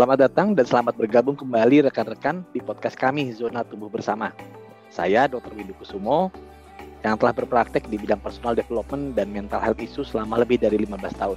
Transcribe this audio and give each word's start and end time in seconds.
Selamat 0.00 0.32
datang 0.32 0.56
dan 0.56 0.64
selamat 0.64 0.96
bergabung 0.96 1.36
kembali 1.36 1.84
rekan-rekan 1.84 2.40
di 2.56 2.64
podcast 2.64 2.96
kami 2.96 3.36
Zona 3.36 3.60
Tumbuh 3.60 3.92
Bersama. 3.92 4.32
Saya 4.88 5.28
Dr. 5.28 5.52
Windu 5.52 5.76
Kusumo 5.76 6.32
yang 7.04 7.20
telah 7.20 7.36
berpraktek 7.36 7.84
di 7.84 8.00
bidang 8.00 8.16
personal 8.16 8.56
development 8.56 9.12
dan 9.12 9.28
mental 9.28 9.60
health 9.60 9.76
issue 9.76 10.00
selama 10.00 10.40
lebih 10.40 10.56
dari 10.56 10.80
15 10.88 11.20
tahun. 11.20 11.36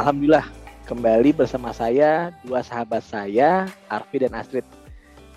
Alhamdulillah, 0.00 0.48
kembali 0.88 1.36
bersama 1.36 1.68
saya 1.76 2.32
dua 2.48 2.64
sahabat 2.64 3.04
saya, 3.04 3.68
Arfi 3.92 4.24
dan 4.24 4.32
Astrid. 4.32 4.64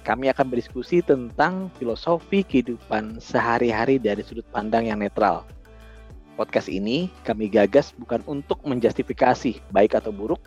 Kami 0.07 0.31
akan 0.31 0.47
berdiskusi 0.47 1.03
tentang 1.03 1.67
filosofi 1.75 2.47
kehidupan 2.47 3.19
sehari-hari 3.19 3.99
dari 3.99 4.23
sudut 4.23 4.47
pandang 4.55 4.87
yang 4.87 5.03
netral. 5.03 5.43
Podcast 6.39 6.71
ini 6.71 7.11
kami 7.27 7.51
gagas 7.51 7.91
bukan 7.99 8.23
untuk 8.31 8.63
menjustifikasi 8.63 9.59
baik 9.75 9.99
atau 9.99 10.15
buruk, 10.15 10.39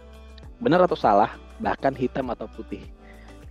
benar 0.64 0.80
atau 0.88 0.96
salah, 0.96 1.36
bahkan 1.60 1.92
hitam 1.92 2.32
atau 2.32 2.48
putih. 2.48 2.80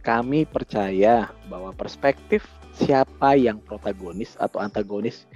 Kami 0.02 0.50
percaya 0.50 1.30
bahwa 1.48 1.72
perspektif 1.72 2.44
siapa 2.74 3.38
yang 3.38 3.62
protagonis 3.62 4.34
atau 4.42 4.58
antagonis 4.60 5.30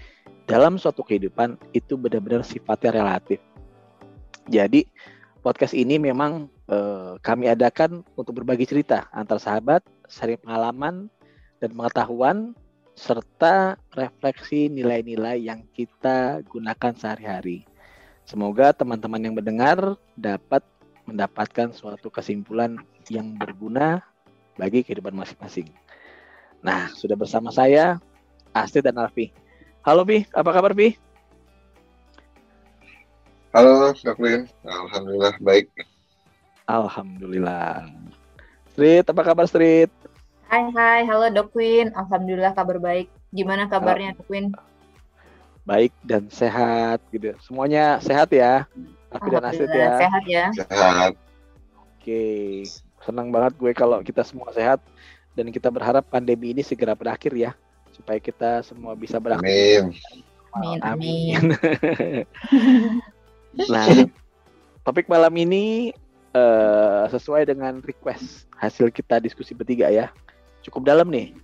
dalam 0.50 0.82
suatu 0.82 1.06
kehidupan 1.06 1.56
itu 1.78 1.94
benar-benar 1.96 2.42
sifatnya 2.42 2.98
relatif. 2.98 3.38
Jadi 4.50 4.90
podcast 5.46 5.78
ini 5.78 6.02
memang 6.02 6.50
eh, 6.68 7.14
kami 7.22 7.48
adakan 7.48 8.04
untuk 8.18 8.42
berbagi 8.42 8.66
cerita 8.68 9.08
antar 9.14 9.40
sahabat, 9.40 9.86
sharing 10.10 10.42
pengalaman 10.42 11.08
dan 11.62 11.72
pengetahuan 11.72 12.38
serta 12.98 13.78
refleksi 13.94 14.74
nilai-nilai 14.74 15.38
yang 15.38 15.62
kita 15.78 16.42
gunakan 16.50 16.98
sehari-hari. 16.98 17.62
Semoga 18.26 18.74
teman-teman 18.74 19.22
yang 19.22 19.36
mendengar 19.38 19.96
dapat 20.18 20.66
mendapatkan 21.08 21.72
suatu 21.72 22.12
kesimpulan 22.12 22.76
yang 23.08 23.40
berguna 23.40 24.04
bagi 24.60 24.84
kehidupan 24.84 25.16
masing-masing. 25.16 25.72
Nah, 26.60 26.92
sudah 26.92 27.16
bersama 27.16 27.48
saya 27.50 27.98
Astrid 28.52 28.84
dan 28.84 29.00
Alfi. 29.00 29.32
Halo 29.88 30.04
Bi, 30.04 30.28
apa 30.36 30.52
kabar 30.52 30.76
Bi? 30.76 31.00
Halo, 33.56 33.96
Kak 33.96 34.20
Lin. 34.20 34.46
Alhamdulillah 34.68 35.34
baik. 35.40 35.72
Alhamdulillah. 36.68 37.88
Street, 38.76 39.08
apa 39.08 39.22
kabar 39.24 39.48
Street? 39.48 39.90
Hai, 40.52 40.68
hai. 40.76 41.02
Halo 41.08 41.32
Dok 41.32 41.56
Queen. 41.56 41.90
Alhamdulillah 41.96 42.52
kabar 42.52 42.78
baik. 42.78 43.08
Gimana 43.32 43.72
kabarnya 43.72 44.14
Dok 44.20 44.28
Queen? 44.28 44.52
Baik 45.64 45.96
dan 46.04 46.28
sehat 46.28 47.00
gitu. 47.12 47.36
Semuanya 47.40 48.04
sehat 48.04 48.32
ya. 48.36 48.68
Alfi 49.12 49.30
dan 49.32 49.44
Astrid 49.48 49.72
ya. 49.72 49.92
Sehat 50.00 50.24
ya. 50.28 50.46
Sehat. 50.52 51.12
Oke, 51.98 52.24
senang 53.04 53.32
banget 53.32 53.56
gue 53.56 53.72
kalau 53.76 54.00
kita 54.04 54.24
semua 54.24 54.52
sehat 54.52 54.80
dan 55.36 55.52
kita 55.52 55.72
berharap 55.72 56.04
pandemi 56.08 56.52
ini 56.52 56.64
segera 56.64 56.96
berakhir 56.96 57.36
ya 57.36 57.52
supaya 57.96 58.20
kita 58.22 58.62
semua 58.64 58.94
bisa 58.94 59.18
beraktivitas. 59.18 59.90
Amin. 59.90 60.26
Amin, 60.58 60.80
amin. 60.82 61.42
nah, 63.74 63.86
topik 64.82 65.06
malam 65.06 65.34
ini 65.38 65.94
eh, 66.34 67.04
sesuai 67.12 67.46
dengan 67.46 67.78
request 67.84 68.50
hasil 68.58 68.90
kita 68.90 69.22
diskusi 69.22 69.54
bertiga 69.54 69.92
ya. 69.92 70.10
Cukup 70.66 70.88
dalam 70.88 71.08
nih. 71.14 71.38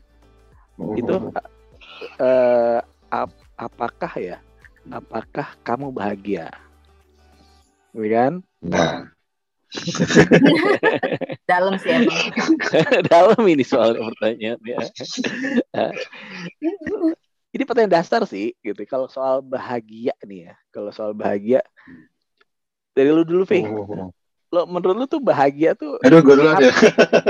Itu 0.98 1.30
eh, 2.18 2.80
ap- 3.12 3.46
apakah 3.58 4.14
ya? 4.18 4.38
Apakah 4.90 5.56
kamu 5.64 5.94
bahagia? 5.94 6.50
Iya 7.94 8.10
kan? 8.10 8.34
Nah, 8.66 9.14
Dalam 11.50 11.74
sih 11.82 11.90
emang. 11.90 12.18
dalam 13.14 13.42
ini 13.50 13.66
soal 13.66 13.98
pertanyaan 13.98 14.60
ya. 14.62 14.78
ini 17.54 17.64
pertanyaan 17.66 18.02
dasar 18.02 18.22
sih 18.30 18.54
gitu. 18.62 18.82
Kalau 18.86 19.10
soal 19.10 19.42
bahagia 19.42 20.14
nih 20.26 20.50
ya, 20.50 20.54
kalau 20.70 20.94
soal 20.94 21.18
bahagia 21.18 21.66
dari 22.94 23.10
lu 23.10 23.26
dulu, 23.26 23.44
Vi. 23.50 23.66
Lo 24.54 24.70
menurut 24.70 24.94
lu 24.94 25.06
tuh 25.10 25.18
bahagia 25.18 25.74
tuh 25.74 25.98
aduh 26.06 26.22
gue 26.22 26.38
duluan 26.38 26.62
ya. 26.62 26.70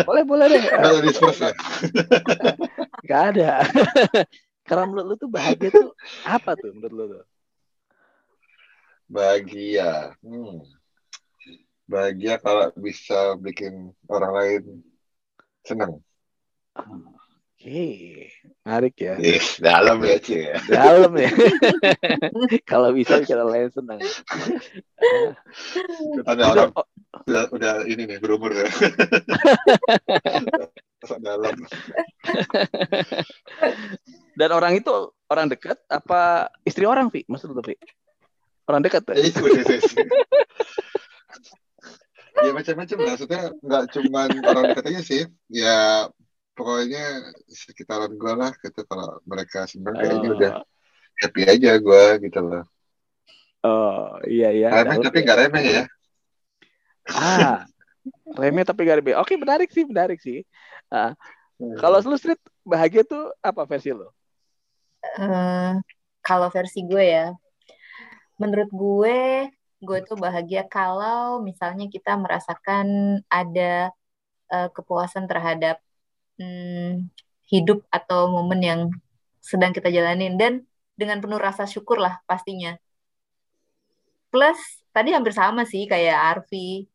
boleh 0.03 0.24
boleh 0.28 0.45
deh. 0.51 0.63
Kalau 0.68 1.00
di 1.00 1.12
ya. 1.16 1.51
Gak 3.07 3.22
ada. 3.31 3.63
Karena 4.68 4.84
menurut 4.91 5.07
lu 5.07 5.16
tuh 5.16 5.30
bahagia 5.31 5.72
tuh 5.72 5.95
apa 6.28 6.59
tuh 6.59 6.75
menurut 6.75 6.91
lu 6.91 7.06
tuh? 7.16 7.24
Bahagia. 9.13 10.18
Hmm. 10.25 10.66
Bahagia 11.85 12.41
kalau 12.41 12.74
bisa 12.74 13.38
bikin 13.38 13.94
orang 14.09 14.34
lain 14.34 14.63
senang. 15.62 16.01
Oke, 16.74 18.28
menarik 18.66 18.97
ya. 18.97 19.16
Ih, 19.22 19.46
dalam 19.62 20.01
ya, 20.01 20.18
Ci. 20.18 20.35
ya. 20.50 20.57
Dalam 20.66 21.13
ya. 21.13 21.29
kalau 22.72 22.90
bisa 22.91 23.22
bikin 23.22 23.38
orang 23.38 23.53
lain 23.53 23.69
senang. 23.69 24.00
Tanya 26.25 26.45
orang 26.50 26.69
udah, 27.24 27.44
udah 27.53 27.74
ini 27.85 28.09
nih 28.09 28.18
berumur 28.18 28.51
ya. 28.51 28.68
Dalam. 31.24 31.56
Dan 34.34 34.50
orang 34.56 34.74
itu 34.80 34.91
orang 35.30 35.51
dekat 35.51 35.78
apa 35.88 36.51
istri 36.66 36.84
orang, 36.90 37.13
Vi? 37.13 37.28
Maksud 37.30 37.53
lu, 37.53 37.62
Vi? 37.62 37.78
Orang 38.69 38.81
dekat 38.85 39.03
Ya, 39.12 39.24
itu, 39.28 39.40
itu, 39.44 39.74
itu. 39.75 40.01
ya 42.44 42.51
macam-macam 42.51 42.97
maksudnya 43.07 43.41
nggak 43.63 43.84
cuman 43.96 44.29
orang 44.50 44.63
dekat 44.72 44.85
aja 44.90 45.01
sih 45.06 45.22
ya 45.47 46.07
pokoknya 46.57 47.03
sekitaran 47.47 48.12
gue 48.19 48.34
lah 48.35 48.51
gitu 48.59 48.81
kalau 48.90 49.19
mereka 49.24 49.63
senang 49.69 49.96
kayaknya 49.96 50.29
Oh. 50.29 50.35
udah 50.38 50.51
happy 51.22 51.41
aja 51.47 51.72
gue 51.79 52.03
gitu 52.25 52.40
loh 52.44 52.63
Oh, 53.63 54.19
iya 54.28 54.51
iya. 54.51 54.68
remeh 54.75 54.97
Dalam 55.00 55.03
tapi 55.07 55.18
ya. 55.19 55.24
nggak 55.24 55.40
remeh 55.40 55.63
ya 55.63 55.84
Ah, 57.07 57.63
remeh 58.40 58.63
tapi 58.68 58.81
gak 58.88 58.97
remeh. 59.03 59.16
Oke, 59.19 59.34
menarik 59.40 59.69
sih, 59.72 59.84
menarik 59.88 60.19
sih. 60.19 60.44
Ah, 60.91 61.13
kalau 61.80 61.97
lu 62.03 62.18
street 62.19 62.41
bahagia 62.68 63.03
tuh 63.07 63.31
apa 63.44 63.63
versi 63.68 63.90
lu? 63.95 64.07
Eh, 65.19 65.72
kalau 66.28 66.47
versi 66.56 66.80
gue 66.90 67.03
ya, 67.16 67.25
menurut 68.42 68.70
gue, 68.74 69.20
gue 69.84 70.00
tuh 70.08 70.18
bahagia 70.26 70.62
kalau 70.76 71.44
misalnya 71.48 71.86
kita 71.96 72.12
merasakan 72.24 72.88
ada 73.28 73.92
eh, 74.54 74.70
kepuasan 74.76 75.26
terhadap 75.32 75.78
hmm, 76.40 77.10
hidup 77.52 77.80
atau 77.98 78.20
momen 78.36 78.62
yang 78.64 78.82
sedang 79.44 79.72
kita 79.76 79.90
jalanin 79.92 80.34
dan 80.42 80.54
dengan 81.00 81.20
penuh 81.24 81.40
rasa 81.42 81.64
syukur 81.68 81.98
lah 82.00 82.16
pastinya. 82.30 82.80
Plus 84.32 84.60
tadi 84.96 85.10
hampir 85.16 85.34
sama 85.36 85.62
sih 85.72 85.84
kayak 85.92 86.18
Arfi, 86.32 86.90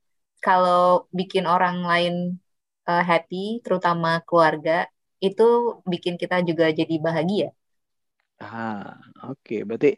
kalau 0.44 1.06
bikin 1.18 1.44
orang 1.46 1.76
lain 1.90 2.14
eh, 2.88 3.02
happy, 3.10 3.60
terutama 3.64 4.08
keluarga, 4.28 4.88
itu 5.22 5.44
bikin 5.92 6.14
kita 6.20 6.36
juga 6.48 6.70
jadi 6.70 6.94
bahagia. 7.06 7.48
Ah, 8.38 8.94
oke. 9.26 9.54
Berarti 9.68 9.88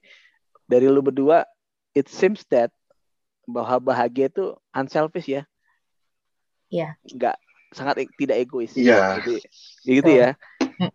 dari 0.70 0.87
lu 0.87 1.02
berdua, 1.02 1.43
it 1.99 2.06
seems 2.06 2.46
that 2.46 2.70
bahwa 3.43 3.90
bahagia 3.90 4.31
itu 4.31 4.55
unselfish 4.70 5.26
ya? 5.26 5.43
Iya. 6.70 6.94
Nggak 7.02 7.37
sangat 7.75 8.06
e- 8.06 8.14
tidak 8.14 8.46
egois. 8.46 8.70
Iya. 8.78 9.19
Jadi 9.19 9.43
ya 9.82 9.93
gitu 9.99 10.11
ya. 10.14 10.31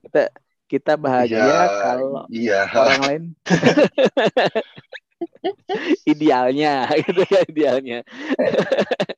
Kita 0.08 0.24
kita 0.66 0.94
bahagia 0.98 1.44
Iya, 1.44 1.60
kalau 1.84 2.26
iya 2.32 2.60
orang 2.74 3.02
lain 3.06 3.24
idealnya 6.10 6.90
gitu 7.06 7.22
ya 7.28 7.42
idealnya. 7.46 8.00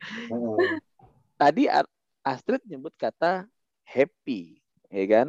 Tadi 1.40 1.70
Astrid 2.26 2.66
nyebut 2.66 2.92
kata 2.98 3.46
happy, 3.86 4.58
ya 4.90 5.06
kan? 5.08 5.28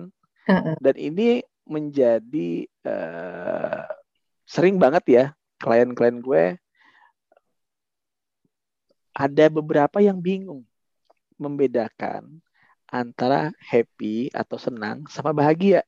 Heeh. 0.48 0.74
Dan 0.81 0.96
ini 0.96 1.28
menjadi 1.69 2.64
eh, 2.64 3.68
sering 4.48 4.80
banget 4.80 5.04
ya 5.06 5.24
klien-klien 5.60 6.24
gue 6.24 6.44
ada 9.12 9.46
beberapa 9.52 10.00
yang 10.00 10.16
bingung 10.16 10.64
membedakan 11.36 12.40
antara 12.88 13.52
happy 13.60 14.32
atau 14.32 14.56
senang 14.56 15.04
sama 15.12 15.36
bahagia. 15.36 15.84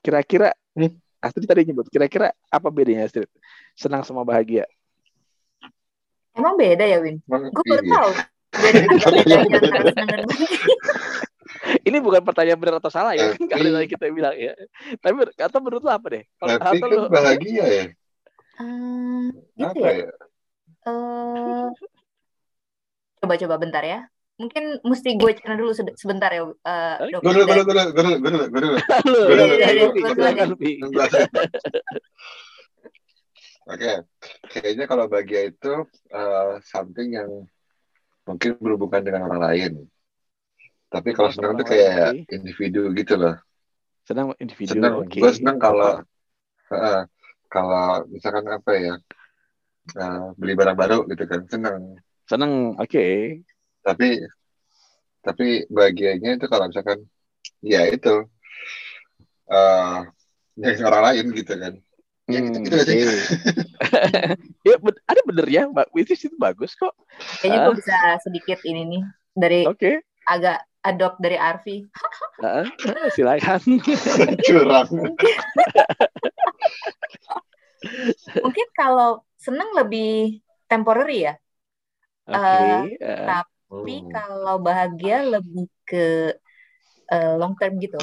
Kira-kira 0.00 0.56
Hmm. 0.80 0.96
Astrid 1.20 1.44
tadi 1.44 1.68
nyebut, 1.68 1.84
kira-kira 1.92 2.32
apa 2.48 2.72
bedanya 2.72 3.04
Astrid? 3.04 3.28
Senang 3.76 4.00
sama 4.06 4.24
bahagia? 4.24 4.64
Emang 6.32 6.56
beda 6.56 6.86
ya, 6.88 6.96
Win? 7.02 7.20
Gue 7.26 7.64
baru 7.68 7.82
iya. 7.84 7.92
tahu. 7.92 8.10
Beda. 8.56 9.38
Ini 11.88 11.98
bukan 11.98 12.22
pertanyaan 12.22 12.58
benar 12.60 12.76
atau 12.78 12.92
salah 12.92 13.12
ya, 13.14 13.34
Happy. 13.34 13.46
karena 13.50 13.68
tadi 13.80 13.86
kita 13.90 14.04
bilang 14.10 14.34
ya. 14.36 14.54
Tapi 15.02 15.14
atau 15.36 15.58
menurut 15.60 15.82
lo 15.82 15.90
apa 15.92 16.06
deh? 16.12 16.24
Kalau 16.38 16.56
kan 16.56 16.88
lu- 16.88 17.10
bahagia 17.10 17.64
ya 17.66 17.84
Eh, 18.60 19.24
gitu 19.56 19.80
apa 19.80 19.88
ya. 19.88 20.04
ya 20.04 20.08
Eh, 20.80 21.68
Coba-coba 23.20 23.54
bentar 23.60 23.84
ya. 23.84 24.08
Mungkin 24.40 24.80
mesti 24.80 25.20
gue 25.20 25.36
cerita 25.36 25.52
dulu 25.52 25.76
sebentar 25.76 26.32
ya, 26.32 26.48
uh, 26.48 26.96
dok. 27.12 27.20
Gue 27.20 27.32
dulu, 27.36 27.44
gue 27.44 27.56
dulu, 27.60 27.64
gue 27.68 27.76
dulu, 27.76 27.84
gue 27.92 28.00
dulu, 28.00 28.16
gue 28.16 28.30
dulu, 28.32 28.44
gue 28.48 28.60
dulu. 28.64 28.76
Gue 29.28 30.16
dulu, 30.16 30.54
Oke, 33.70 33.92
kayaknya 34.50 34.84
kalau 34.88 35.04
bahagia 35.06 35.52
itu 35.52 35.72
uh, 36.10 36.58
something 36.64 37.12
yang 37.14 37.30
mungkin 38.24 38.56
berhubungan 38.58 39.04
dengan 39.04 39.28
orang 39.28 39.40
lain. 39.44 39.72
Tapi 40.90 41.14
kalau 41.14 41.30
senang 41.30 41.54
itu 41.54 41.64
kayak 41.70 42.26
individu 42.34 42.90
gitu 42.98 43.14
loh. 43.14 43.38
Senang 44.02 44.34
individu. 44.42 44.74
Senang. 44.74 45.06
Okay. 45.06 45.22
Gue 45.22 45.32
senang 45.38 45.56
kalau 45.62 46.02
uh, 46.74 47.02
kalau 47.46 48.02
misalkan 48.10 48.46
apa 48.50 48.72
ya 48.74 48.94
uh, 49.94 50.34
beli 50.34 50.58
barang 50.58 50.74
baru 50.74 51.06
gitu 51.06 51.24
kan 51.30 51.46
senang. 51.46 51.94
Senang, 52.26 52.74
oke. 52.74 52.90
Okay. 52.90 53.46
Tapi 53.86 54.18
tapi 55.22 55.62
bahagianya 55.70 56.42
itu 56.42 56.46
kalau 56.50 56.66
misalkan 56.66 57.06
ya 57.62 57.86
itu 57.86 58.26
uh, 59.46 60.02
yang 60.58 60.86
orang 60.90 61.02
lain 61.14 61.26
gitu 61.38 61.54
kan. 61.54 61.74
Ya, 62.30 62.46
gitu, 62.46 62.62
gitu 62.62 62.76
hmm, 62.78 62.82
okay. 62.86 63.02
ya 64.70 64.74
ada 65.06 65.20
bener 65.26 65.46
ya, 65.50 65.66
Mbak 65.66 65.90
Witis 65.90 66.22
itu 66.26 66.34
bagus 66.38 66.78
kok. 66.78 66.94
Kayaknya 67.42 67.58
uh, 67.58 67.66
gue 67.66 67.74
bisa 67.78 67.96
sedikit 68.22 68.58
ini 68.66 68.82
nih 68.86 69.02
dari 69.34 69.60
okay. 69.66 69.98
agak 70.30 70.62
adopt 70.80 71.20
dari 71.20 71.36
Arfi. 71.36 71.84
uh, 72.44 72.64
silakan. 73.12 73.60
Curang. 74.46 74.90
Mungkin 78.40 78.66
kalau 78.76 79.24
senang 79.36 79.72
lebih 79.76 80.40
temporary 80.68 81.28
ya. 81.28 81.34
Okay. 82.28 82.96
Uh, 83.00 83.04
uh, 83.04 83.26
tapi 83.28 83.94
oh. 84.04 84.08
kalau 84.12 84.56
bahagia 84.60 85.24
lebih 85.24 85.66
ke 85.84 86.36
uh, 87.10 87.34
long 87.36 87.56
term 87.56 87.80
gitu. 87.80 87.98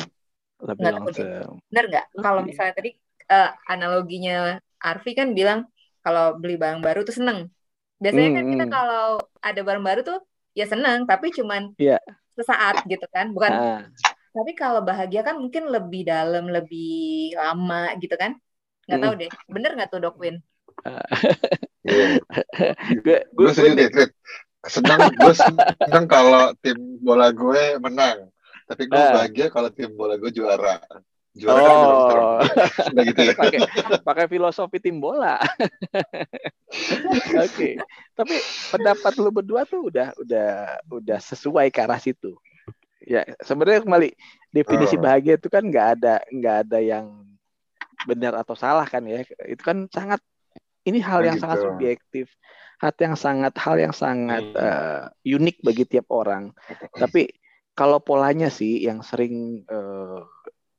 Lebih 0.62 0.82
nggak 0.82 0.94
long 0.94 1.08
term. 1.14 1.52
Bener 1.70 1.86
nggak? 1.90 2.06
Okay. 2.14 2.22
Kalau 2.22 2.42
misalnya 2.44 2.74
tadi 2.74 2.90
uh, 3.30 3.52
analoginya 3.70 4.38
Arfi 4.78 5.18
kan 5.18 5.34
bilang 5.34 5.66
kalau 6.06 6.38
beli 6.38 6.56
barang 6.58 6.82
baru 6.82 7.02
tuh 7.08 7.16
seneng. 7.18 7.50
Biasanya 7.98 8.30
hmm, 8.30 8.38
kan 8.38 8.46
kita 8.54 8.66
hmm. 8.70 8.74
kalau 8.74 9.06
ada 9.42 9.62
barang 9.66 9.86
baru 9.86 10.02
tuh 10.06 10.20
ya 10.58 10.66
seneng, 10.66 11.06
tapi 11.06 11.30
cuman 11.30 11.78
yeah. 11.78 12.02
sesaat 12.34 12.82
gitu 12.90 13.06
kan, 13.14 13.30
bukan. 13.30 13.52
Ah. 13.54 13.86
Tapi 14.34 14.58
kalau 14.58 14.82
bahagia 14.82 15.22
kan 15.22 15.38
mungkin 15.38 15.70
lebih 15.70 16.10
dalam, 16.10 16.50
lebih 16.50 17.38
lama 17.38 17.94
gitu 18.02 18.18
kan? 18.18 18.34
Nggak 18.90 18.98
hmm. 18.98 19.06
tahu 19.06 19.14
deh, 19.22 19.30
bener 19.46 19.72
nggak 19.78 19.90
tuh 19.94 20.02
Dok 20.02 20.18
Win? 20.18 20.42
gue 23.06 23.18
gue 23.30 23.50
setuju 23.54 23.74
deh, 23.78 24.10
senang 24.66 25.14
gue 25.14 25.34
senang 25.86 26.10
kalau 26.10 26.50
tim 26.66 26.98
bola 27.06 27.30
gue 27.30 27.78
menang, 27.78 28.34
tapi 28.66 28.90
gue 28.90 28.98
uh. 28.98 29.14
bahagia 29.14 29.54
kalau 29.54 29.70
tim 29.70 29.94
bola 29.94 30.18
gue 30.18 30.34
juara. 30.34 30.82
Juara 31.38 31.62
kan 31.62 31.78
oh. 31.78 32.40
kan 32.98 33.04
gitu 33.06 33.22
ya. 33.22 33.34
pakai 33.42 33.60
pakai 34.02 34.26
filosofi 34.26 34.82
tim 34.82 34.98
bola. 34.98 35.38
Oke. 35.46 37.38
okay. 37.38 37.74
Tapi 38.18 38.36
pendapat 38.74 39.14
lu 39.22 39.30
berdua 39.30 39.64
tuh 39.70 39.94
udah 39.94 40.18
udah 40.18 40.82
udah 40.90 41.20
sesuai 41.22 41.70
ke 41.70 41.80
arah 41.86 42.02
situ. 42.02 42.34
Ya, 43.08 43.24
sebenarnya 43.40 43.86
kembali 43.86 44.10
definisi 44.52 45.00
oh. 45.00 45.02
bahagia 45.06 45.40
itu 45.40 45.48
kan 45.48 45.64
nggak 45.64 45.88
ada 46.02 46.16
nggak 46.28 46.56
ada 46.68 46.80
yang 46.82 47.06
benar 48.10 48.36
atau 48.36 48.58
salah 48.58 48.90
kan 48.90 49.06
ya. 49.06 49.22
Itu 49.46 49.62
kan 49.62 49.86
sangat 49.94 50.20
ini 50.90 51.00
hal 51.04 51.22
yang 51.22 51.38
gitu. 51.38 51.46
sangat 51.46 51.60
subjektif, 51.64 52.26
hal 52.82 52.96
yang 52.98 53.16
sangat 53.16 53.54
hal 53.60 53.76
yang 53.78 53.94
sangat 53.94 54.44
hmm. 54.44 54.58
uh, 54.58 55.04
unik 55.22 55.62
bagi 55.62 55.84
tiap 55.86 56.10
orang. 56.10 56.52
Tapi 56.96 57.30
kalau 57.78 58.02
polanya 58.02 58.50
sih 58.50 58.82
yang 58.82 59.06
sering 59.06 59.62
uh, 59.70 60.26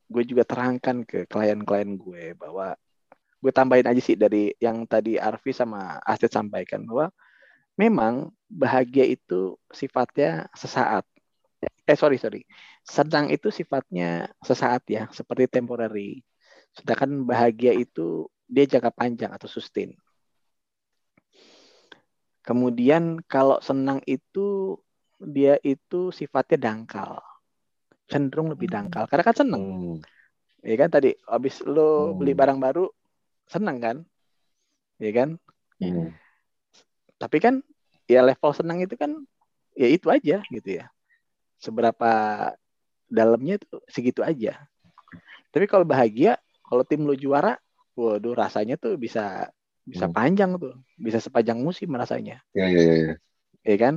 gue 0.09 0.23
juga 0.25 0.43
terangkan 0.49 1.05
ke 1.05 1.29
klien-klien 1.29 2.01
gue 2.01 2.33
bahwa 2.35 2.73
gue 3.39 3.53
tambahin 3.55 3.87
aja 3.87 4.01
sih 4.03 4.17
dari 4.19 4.51
yang 4.59 4.89
tadi 4.89 5.21
Arfi 5.21 5.55
sama 5.55 6.01
Astrid 6.03 6.33
sampaikan 6.33 6.83
bahwa 6.89 7.13
memang 7.79 8.35
bahagia 8.51 9.07
itu 9.07 9.55
sifatnya 9.71 10.51
sesaat. 10.57 11.07
Eh 11.89 11.97
sorry 11.97 12.19
sorry, 12.21 12.43
senang 12.85 13.31
itu 13.33 13.49
sifatnya 13.53 14.29
sesaat 14.43 14.83
ya, 14.91 15.07
seperti 15.15 15.49
temporary. 15.49 16.25
Sedangkan 16.75 17.25
bahagia 17.25 17.73
itu 17.77 18.29
dia 18.49 18.65
jangka 18.67 18.91
panjang 18.93 19.31
atau 19.33 19.47
sustain. 19.47 19.95
Kemudian 22.43 23.21
kalau 23.29 23.61
senang 23.61 24.01
itu 24.09 24.79
dia 25.21 25.61
itu 25.61 26.15
sifatnya 26.15 26.57
dangkal 26.71 27.21
cenderung 28.09 28.51
lebih 28.51 28.67
hmm. 28.73 28.75
dangkal. 28.75 29.05
Karena 29.07 29.25
kan 29.25 29.37
seneng. 29.37 29.63
Hmm. 29.69 29.99
ya 30.65 30.75
kan? 30.81 30.89
Tadi 30.91 31.15
habis 31.29 31.61
lo 31.63 32.11
hmm. 32.11 32.17
beli 32.19 32.33
barang 32.33 32.59
baru 32.59 32.89
seneng 33.47 33.79
kan? 33.79 33.97
Ya 34.99 35.13
kan? 35.15 35.39
Hmm. 35.79 36.11
tapi 37.23 37.39
kan 37.39 37.63
ya 38.11 38.19
level 38.19 38.51
senang 38.51 38.83
itu 38.83 38.99
kan 38.99 39.15
ya 39.79 39.87
itu 39.87 40.11
aja 40.11 40.43
gitu 40.51 40.83
ya. 40.83 40.91
Seberapa 41.63 42.11
dalamnya 43.07 43.63
itu 43.63 43.79
segitu 43.87 44.27
aja. 44.27 44.59
Tapi 45.55 45.71
kalau 45.71 45.87
bahagia 45.87 46.35
kalau 46.67 46.83
tim 46.83 47.07
lo 47.07 47.15
juara 47.15 47.55
waduh 47.95 48.35
rasanya 48.35 48.75
tuh 48.75 48.99
bisa 48.99 49.47
bisa 49.87 50.11
hmm. 50.11 50.15
panjang 50.15 50.51
tuh. 50.59 50.75
Bisa 50.99 51.23
sepanjang 51.23 51.63
musim 51.63 51.95
rasanya. 51.95 52.43
Ya 52.55 52.67
ya 52.67 52.83
ya 52.83 52.97
ya, 52.99 53.15
ya 53.63 53.77
kan? 53.79 53.95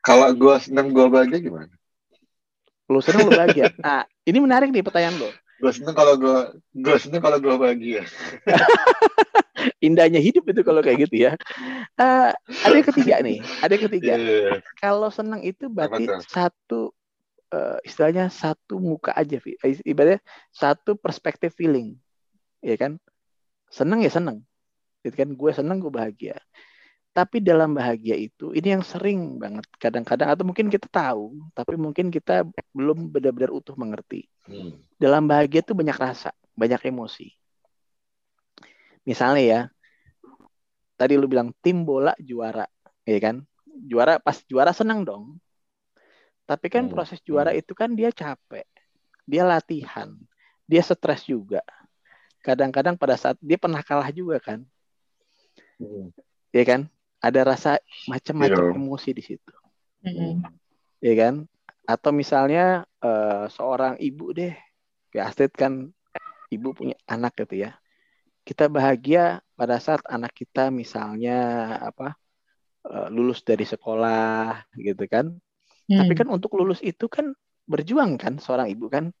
Kalau 0.00 0.32
gue 0.32 0.56
seneng 0.56 0.96
gue 0.96 1.04
bahagia 1.12 1.36
gimana 1.36 1.72
Lu 2.92 3.00
seneng 3.00 3.24
lu 3.24 3.32
bahagia. 3.32 3.72
Nah, 3.80 4.04
ini 4.28 4.38
menarik 4.44 4.68
nih 4.68 4.84
pertanyaan 4.84 5.16
lo. 5.16 5.30
Gue 5.62 5.72
seneng 5.72 5.96
kalau 5.96 6.20
gue, 6.20 6.38
gue 6.76 6.96
seneng 7.00 7.22
kalau 7.24 7.40
gue 7.40 7.54
bahagia. 7.56 8.04
Indahnya 9.86 10.18
hidup 10.18 10.44
itu 10.50 10.60
kalau 10.66 10.82
kayak 10.84 11.06
gitu 11.08 11.30
ya. 11.30 11.32
Uh, 11.96 12.34
ada 12.66 12.74
yang 12.74 12.88
ketiga 12.92 13.14
nih, 13.22 13.38
ada 13.62 13.72
yang 13.72 13.84
ketiga. 13.88 14.12
Yeah. 14.18 14.58
Kalau 14.76 15.08
seneng 15.08 15.40
itu 15.46 15.70
berarti 15.70 16.10
satu 16.26 16.90
uh, 17.54 17.78
istilahnya 17.86 18.26
satu 18.26 18.82
muka 18.82 19.14
aja, 19.14 19.38
ibaratnya 19.86 20.18
satu 20.50 20.98
perspektif 20.98 21.54
feeling, 21.54 21.94
ya 22.58 22.74
kan? 22.74 22.98
Seneng 23.70 24.02
ya 24.02 24.10
seneng, 24.10 24.42
gitu 25.06 25.14
kan? 25.14 25.30
Gue 25.30 25.54
seneng, 25.54 25.78
gue 25.78 25.92
bahagia. 25.94 26.42
Tapi 27.12 27.44
dalam 27.44 27.76
bahagia 27.76 28.16
itu, 28.16 28.56
ini 28.56 28.72
yang 28.72 28.80
sering 28.80 29.36
banget 29.36 29.68
kadang-kadang 29.76 30.32
atau 30.32 30.48
mungkin 30.48 30.72
kita 30.72 30.88
tahu, 30.88 31.44
tapi 31.52 31.76
mungkin 31.76 32.08
kita 32.08 32.48
belum 32.72 33.12
benar-benar 33.12 33.52
utuh 33.52 33.76
mengerti. 33.76 34.32
Hmm. 34.48 34.80
Dalam 34.96 35.28
bahagia 35.28 35.60
itu 35.60 35.76
banyak 35.76 35.92
rasa, 35.92 36.32
banyak 36.56 36.80
emosi. 36.88 37.28
Misalnya 39.04 39.44
ya, 39.44 39.60
tadi 40.96 41.20
lu 41.20 41.28
bilang 41.28 41.52
tim 41.60 41.84
bola 41.84 42.16
juara, 42.16 42.64
ya 43.04 43.20
kan? 43.20 43.44
Juara 43.68 44.16
pas 44.16 44.40
juara 44.48 44.72
senang 44.72 45.04
dong. 45.04 45.36
Tapi 46.48 46.72
kan 46.72 46.88
hmm. 46.88 46.96
proses 46.96 47.20
juara 47.20 47.52
hmm. 47.52 47.60
itu 47.60 47.76
kan 47.76 47.92
dia 47.92 48.08
capek, 48.08 48.64
dia 49.28 49.44
latihan, 49.44 50.16
dia 50.64 50.80
stres 50.80 51.28
juga. 51.28 51.60
Kadang-kadang 52.40 52.96
pada 52.96 53.20
saat 53.20 53.36
dia 53.36 53.60
pernah 53.60 53.84
kalah 53.84 54.08
juga 54.08 54.40
kan, 54.40 54.64
hmm. 55.76 56.08
ya 56.56 56.64
kan? 56.64 56.88
Ada 57.22 57.40
rasa 57.46 57.78
macam-macam 58.10 58.74
yeah. 58.74 58.76
emosi 58.76 59.10
di 59.14 59.22
situ. 59.22 59.54
Mm-hmm. 60.02 60.42
Ya 60.98 61.14
kan? 61.14 61.34
Atau 61.86 62.10
misalnya 62.10 62.82
uh, 62.98 63.46
seorang 63.46 63.96
ibu 64.02 64.34
deh, 64.34 64.50
ya 65.14 65.30
Astrid 65.30 65.54
kan 65.54 65.94
ibu 66.50 66.74
punya 66.74 66.98
anak 67.06 67.38
gitu 67.38 67.62
ya. 67.62 67.78
Kita 68.42 68.66
bahagia 68.66 69.38
pada 69.54 69.78
saat 69.78 70.02
anak 70.10 70.34
kita 70.34 70.74
misalnya 70.74 71.38
apa 71.78 72.18
uh, 72.90 73.06
lulus 73.06 73.46
dari 73.46 73.62
sekolah 73.62 74.66
gitu 74.74 75.06
kan. 75.06 75.30
Mm. 75.86 75.98
Tapi 76.02 76.12
kan 76.18 76.28
untuk 76.28 76.58
lulus 76.58 76.82
itu 76.82 77.06
kan 77.06 77.30
berjuang 77.70 78.18
kan 78.18 78.42
seorang 78.42 78.66
ibu 78.66 78.90
kan. 78.90 79.14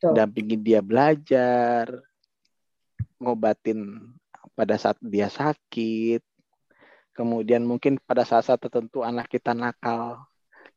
So. 0.00 0.12
Dampingin 0.16 0.64
dia 0.64 0.80
belajar, 0.80 1.88
ngobatin 3.20 4.12
pada 4.56 4.80
saat 4.80 4.96
dia 5.00 5.28
sakit, 5.28 6.24
kemudian 7.16 7.62
mungkin 7.66 7.98
pada 8.02 8.22
saat-saat 8.22 8.60
tertentu 8.60 9.02
anak 9.02 9.26
kita 9.28 9.52
nakal 9.52 10.24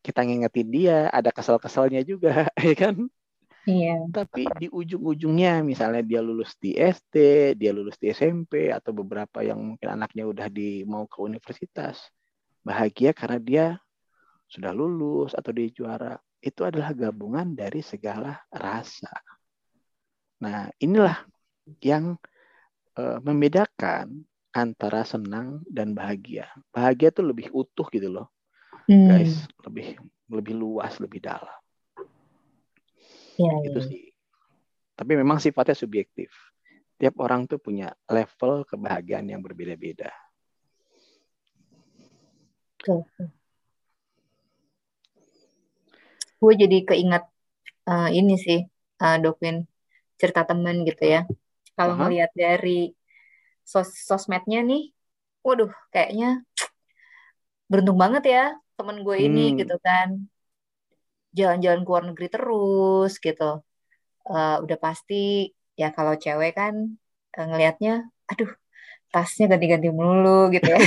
kita 0.03 0.19
ngingetin 0.25 0.69
dia 0.69 0.97
ada 1.09 1.31
kesel-keselnya 1.31 2.03
juga 2.03 2.49
ya 2.59 2.75
kan 2.75 3.07
Iya. 3.63 4.11
Tapi 4.11 4.43
di 4.59 4.67
ujung-ujungnya 4.67 5.63
misalnya 5.63 6.03
dia 6.03 6.19
lulus 6.19 6.51
di 6.59 6.75
SD, 6.75 7.15
dia 7.55 7.71
lulus 7.71 7.95
di 7.95 8.11
SMP 8.11 8.67
atau 8.67 8.91
beberapa 8.91 9.39
yang 9.39 9.55
mungkin 9.55 9.87
anaknya 9.87 10.27
udah 10.27 10.47
di 10.51 10.83
mau 10.83 11.07
ke 11.07 11.23
universitas. 11.23 12.11
Bahagia 12.59 13.15
karena 13.15 13.39
dia 13.39 13.65
sudah 14.51 14.75
lulus 14.75 15.31
atau 15.31 15.55
dia 15.55 15.71
juara. 15.71 16.19
Itu 16.43 16.67
adalah 16.67 16.91
gabungan 16.91 17.55
dari 17.55 17.79
segala 17.79 18.35
rasa. 18.51 19.11
Nah, 20.43 20.67
inilah 20.83 21.23
yang 21.79 22.19
uh, 22.99 23.19
membedakan 23.23 24.27
antara 24.53 25.01
senang 25.03 25.65
dan 25.65 25.97
bahagia. 25.97 26.45
Bahagia 26.69 27.09
tuh 27.09 27.25
lebih 27.25 27.49
utuh 27.49 27.89
gitu 27.89 28.07
loh, 28.07 28.29
hmm. 28.85 29.09
guys, 29.09 29.49
lebih 29.65 29.97
lebih 30.29 30.53
luas, 30.53 31.01
lebih 31.01 31.19
dalam. 31.19 31.57
Ya, 33.33 33.53
itu 33.65 33.79
ya. 33.81 33.89
sih. 33.89 34.03
Tapi 34.93 35.17
memang 35.17 35.41
sifatnya 35.41 35.73
subjektif. 35.73 36.29
Tiap 37.01 37.17
orang 37.17 37.49
tuh 37.49 37.57
punya 37.57 37.91
level 38.05 38.63
kebahagiaan 38.69 39.25
yang 39.25 39.41
berbeda-beda. 39.41 40.13
Gue 46.37 46.53
jadi 46.53 46.77
keingat 46.85 47.25
uh, 47.89 48.13
ini 48.13 48.37
sih, 48.37 48.61
uh, 49.01 49.17
Dopin 49.17 49.65
cerita 50.21 50.45
temen 50.45 50.85
gitu 50.85 51.03
ya. 51.03 51.25
Kalau 51.73 51.97
uh 51.97 51.97
-huh. 51.97 52.01
ngelihat 52.05 52.31
dari 52.37 52.93
sos 53.63 53.89
sosmednya 54.07 54.63
nih, 54.63 54.91
waduh, 55.43 55.71
kayaknya 55.89 56.43
beruntung 57.71 57.97
banget 57.97 58.23
ya 58.29 58.45
temen 58.77 59.01
gue 59.01 59.17
ini 59.17 59.53
hmm. 59.53 59.57
gitu 59.63 59.75
kan. 59.79 60.27
Jalan-jalan 61.33 61.81
ke 61.81 61.89
luar 61.89 62.03
negeri 62.05 62.27
terus 62.29 63.17
gitu. 63.17 63.51
Uh, 64.23 64.55
udah 64.63 64.77
pasti 64.79 65.51
ya 65.73 65.89
kalau 65.89 66.15
cewek 66.15 66.55
kan 66.55 66.95
uh, 67.35 67.45
ngelihatnya, 67.49 68.07
aduh, 68.29 68.51
tasnya 69.09 69.49
ganti-ganti 69.49 69.89
mulu 69.89 70.53
gitu 70.53 70.69
ya. 70.69 70.79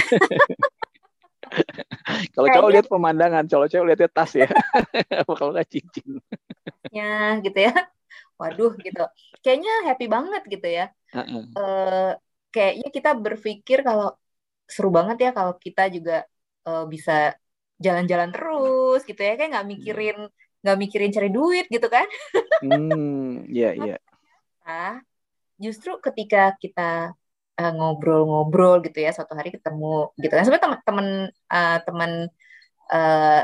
kalau 2.34 2.48
cowok 2.48 2.70
lihat 2.72 2.86
pemandangan, 2.86 3.44
kalau 3.50 3.66
cewek 3.66 3.92
lihatnya 3.92 4.10
tas 4.10 4.32
ya. 4.38 4.48
kalau 5.26 5.52
nggak 5.52 5.68
cincin. 5.68 6.22
ya 6.94 7.42
gitu 7.42 7.58
ya. 7.58 7.74
Waduh 8.36 8.72
gitu. 8.78 9.04
Kayaknya 9.40 9.74
happy 9.90 10.06
banget 10.06 10.42
gitu 10.46 10.68
ya. 10.68 10.86
Uh 11.12 11.20
-uh. 11.20 11.44
Uh, 11.56 12.12
kayaknya 12.56 12.88
kita 12.88 13.10
berpikir 13.12 13.78
kalau 13.84 14.16
seru 14.64 14.88
banget 14.88 15.28
ya 15.28 15.30
kalau 15.36 15.52
kita 15.60 15.92
juga 15.92 16.24
uh, 16.64 16.88
bisa 16.88 17.36
jalan-jalan 17.76 18.32
terus 18.32 19.04
gitu 19.04 19.20
ya. 19.20 19.36
Kayak 19.36 19.60
nggak 19.60 19.68
mikirin 19.68 20.18
nggak 20.64 20.78
mikirin 20.80 21.10
cari 21.12 21.28
duit 21.28 21.68
gitu 21.68 21.86
kan. 21.92 22.08
Hmm 22.64 23.44
iya 23.52 23.76
iya. 23.84 23.96
Nah 24.64 25.04
justru 25.60 26.00
ketika 26.00 26.56
kita 26.56 27.12
uh, 27.60 27.72
ngobrol-ngobrol 27.76 28.80
gitu 28.80 29.04
ya 29.04 29.12
suatu 29.12 29.36
hari 29.36 29.52
ketemu 29.52 30.16
gitu 30.16 30.32
kan. 30.32 30.42
Sebenarnya 30.48 30.64
teman-teman 30.64 31.08
uh, 31.52 31.78
teman 31.84 32.12
uh, 32.88 33.42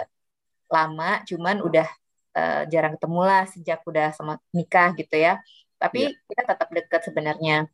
lama 0.72 1.10
cuman 1.28 1.56
udah 1.60 1.88
uh, 2.32 2.62
jarang 2.72 2.96
ketemu 2.96 3.20
lah 3.20 3.44
sejak 3.44 3.84
udah 3.84 4.08
sama 4.16 4.40
nikah 4.56 4.96
gitu 4.96 5.20
ya. 5.20 5.36
Tapi 5.76 6.16
yeah. 6.16 6.26
kita 6.32 6.42
tetap 6.48 6.68
dekat 6.72 7.00
sebenarnya 7.04 7.68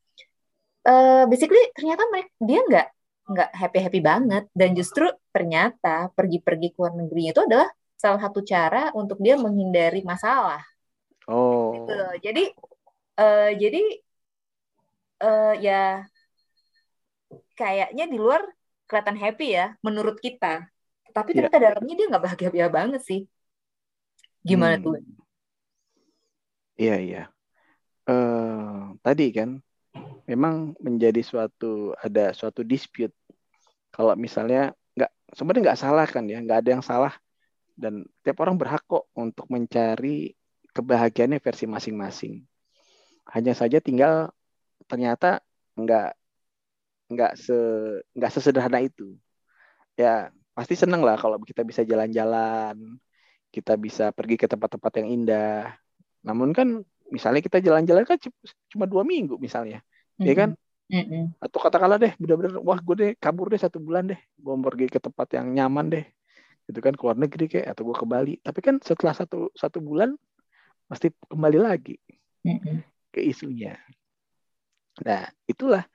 uh, 0.88 1.24
basically 1.28 1.60
ternyata 1.76 2.02
mereka 2.08 2.32
dia 2.40 2.60
nggak 2.64 2.88
nggak 3.28 3.50
happy 3.52 3.78
happy 3.84 4.00
banget 4.00 4.44
dan 4.56 4.72
justru 4.72 5.04
ternyata 5.28 6.08
pergi-pergi 6.16 6.72
ke 6.72 6.78
luar 6.80 6.96
negeri 6.96 7.28
itu 7.28 7.40
adalah 7.44 7.68
salah 7.98 8.20
satu 8.24 8.40
cara 8.40 8.88
untuk 8.96 9.20
dia 9.20 9.36
menghindari 9.36 10.00
masalah. 10.00 10.64
Oh. 11.28 11.76
Gitu. 11.76 11.98
Jadi 12.24 12.44
uh, 13.20 13.50
jadi 13.52 13.82
uh, 15.20 15.54
ya 15.60 16.08
kayaknya 17.52 18.04
di 18.08 18.16
luar 18.16 18.48
kelihatan 18.88 19.18
happy 19.20 19.60
ya 19.60 19.76
menurut 19.84 20.16
kita, 20.24 20.64
tapi 21.12 21.36
iya. 21.36 21.44
ternyata 21.44 21.58
yeah. 21.60 21.64
dalamnya 21.68 21.94
dia 22.00 22.06
nggak 22.08 22.24
bahagia 22.24 22.68
banget 22.72 23.02
sih. 23.04 23.20
Gimana 24.40 24.80
hmm. 24.80 24.84
tuh? 24.88 24.94
Iya 26.80 26.96
iya. 26.96 27.22
Uh, 28.08 28.96
tadi 29.04 29.28
kan 29.36 29.60
memang 30.28 30.76
menjadi 30.78 31.24
suatu 31.24 31.96
ada 31.96 32.36
suatu 32.36 32.60
dispute. 32.60 33.16
Kalau 33.88 34.12
misalnya 34.12 34.76
nggak 34.92 35.10
sebenarnya 35.32 35.72
nggak 35.72 35.80
salah 35.80 36.04
kan 36.04 36.28
ya 36.28 36.38
nggak 36.44 36.58
ada 36.60 36.70
yang 36.76 36.84
salah. 36.84 37.16
Dan 37.72 38.04
tiap 38.20 38.36
orang 38.44 38.60
berhak 38.60 38.84
kok 38.84 39.08
untuk 39.16 39.48
mencari 39.48 40.36
kebahagiaannya 40.76 41.40
versi 41.40 41.64
masing-masing. 41.64 42.44
Hanya 43.32 43.56
saja 43.56 43.80
tinggal 43.80 44.28
ternyata 44.84 45.40
nggak 45.78 46.12
nggak 47.08 47.32
se 47.40 47.56
nggak 48.12 48.32
sesederhana 48.36 48.84
itu. 48.84 49.16
Ya 49.96 50.28
pasti 50.52 50.76
seneng 50.76 51.00
lah 51.00 51.16
kalau 51.16 51.40
kita 51.40 51.64
bisa 51.64 51.82
jalan-jalan 51.88 53.00
kita 53.48 53.80
bisa 53.80 54.12
pergi 54.12 54.36
ke 54.36 54.44
tempat-tempat 54.44 54.92
yang 55.00 55.08
indah. 55.24 55.72
Namun 56.20 56.52
kan 56.52 56.84
misalnya 57.08 57.40
kita 57.40 57.64
jalan-jalan 57.64 58.04
kan 58.04 58.20
cuma 58.68 58.84
dua 58.84 59.00
minggu 59.00 59.40
misalnya 59.40 59.80
mm 60.18 60.22
-hmm. 60.22 60.28
ya 60.28 60.34
kan 60.34 60.50
mm 60.90 61.04
-hmm. 61.04 61.24
atau 61.38 61.58
katakanlah 61.62 61.98
deh 62.02 62.12
benar-benar 62.18 62.58
wah 62.60 62.78
gue 62.82 62.96
deh 62.98 63.10
kabur 63.16 63.46
deh 63.48 63.60
satu 63.60 63.78
bulan 63.78 64.10
deh 64.10 64.18
gue 64.18 64.54
pergi 64.58 64.86
ke 64.90 64.98
tempat 64.98 65.38
yang 65.38 65.46
nyaman 65.54 65.86
deh 65.94 66.04
itu 66.68 66.78
kan 66.84 66.92
keluar 66.92 67.16
negeri 67.16 67.48
kayak 67.48 67.72
atau 67.72 67.82
gue 67.88 67.96
ke 67.96 68.06
Bali 68.06 68.34
tapi 68.44 68.60
kan 68.60 68.76
setelah 68.82 69.16
satu 69.16 69.48
satu 69.56 69.80
bulan 69.80 70.12
pasti 70.90 71.08
kembali 71.30 71.58
lagi 71.62 71.96
mm 72.44 72.56
-hmm. 72.58 72.76
ke 73.14 73.20
isunya 73.24 73.78
nah 75.00 75.30
itulah 75.46 75.86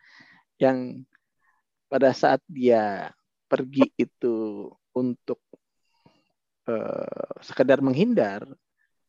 yang 0.57 1.03
pada 1.91 2.09
saat 2.15 2.41
dia 2.49 3.11
pergi 3.45 3.85
itu 3.99 4.65
untuk 4.97 5.37
uh, 6.65 7.37
sekedar 7.43 7.85
menghindar 7.85 8.47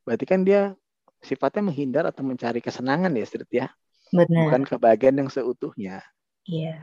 berarti 0.05 0.25
kan 0.29 0.45
dia 0.45 0.77
sifatnya 1.25 1.73
menghindar 1.73 2.05
atau 2.05 2.21
mencari 2.21 2.61
kesenangan 2.61 3.17
ya 3.17 3.25
Street 3.25 3.49
ya 3.49 3.67
Benar. 4.15 4.47
bukan 4.47 4.63
kebahagiaan 4.63 5.27
yang 5.27 5.31
seutuhnya. 5.31 5.99
Iya. 6.47 6.79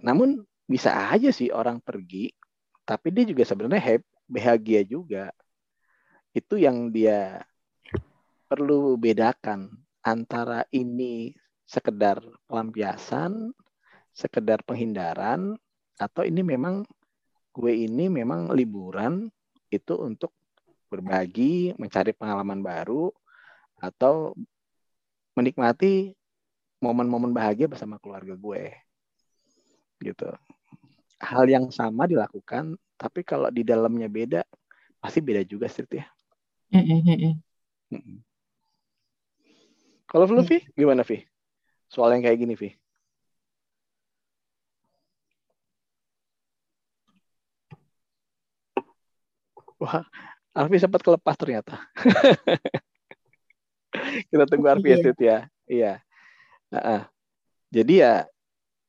Namun 0.00 0.40
bisa 0.64 1.12
aja 1.12 1.28
sih 1.28 1.52
orang 1.52 1.84
pergi, 1.84 2.32
tapi 2.88 3.12
dia 3.12 3.28
juga 3.28 3.44
sebenarnya 3.44 3.82
happy, 3.82 4.08
bahagia 4.24 4.80
juga. 4.88 5.28
Itu 6.32 6.56
yang 6.56 6.88
dia 6.88 7.44
perlu 8.48 8.96
bedakan 8.96 9.68
antara 10.00 10.64
ini 10.72 11.36
sekedar 11.68 12.24
pelampiasan, 12.48 13.52
sekedar 14.16 14.64
penghindaran, 14.64 15.56
atau 16.00 16.22
ini 16.24 16.40
memang 16.40 16.88
gue 17.52 17.72
ini 17.84 18.08
memang 18.08 18.48
liburan 18.56 19.28
itu 19.68 19.94
untuk 20.00 20.32
berbagi, 20.88 21.76
mencari 21.76 22.12
pengalaman 22.12 22.60
baru, 22.60 23.12
atau 23.80 24.36
menikmati 25.32 26.12
momen-momen 26.82 27.30
bahagia 27.30 27.70
bersama 27.70 28.02
keluarga 28.02 28.34
gue 28.34 28.74
gitu. 30.02 30.26
Hal 31.22 31.46
yang 31.46 31.70
sama 31.70 32.10
dilakukan 32.10 32.74
tapi 32.98 33.22
kalau 33.22 33.46
di 33.54 33.62
dalamnya 33.62 34.10
beda 34.10 34.42
pasti 34.98 35.22
beda 35.22 35.46
juga 35.46 35.70
sih 35.70 35.86
ya. 35.86 36.10
Kalau 40.10 40.26
lu 40.26 40.42
Vi 40.42 40.58
gimana 40.74 41.06
Vi 41.06 41.22
soal 41.86 42.18
yang 42.18 42.26
kayak 42.26 42.42
gini 42.42 42.58
Vi 42.58 42.74
Wah, 49.82 50.06
Alfi 50.54 50.78
sempat 50.78 51.02
kelepas 51.02 51.34
ternyata. 51.34 51.90
Kita 54.30 54.46
tunggu 54.46 54.70
Alfi 54.70 54.94
ya, 54.94 55.10
ya. 55.18 55.38
Iya. 55.66 55.92
Nah, 56.72 57.04
jadi 57.68 57.92
ya 57.92 58.14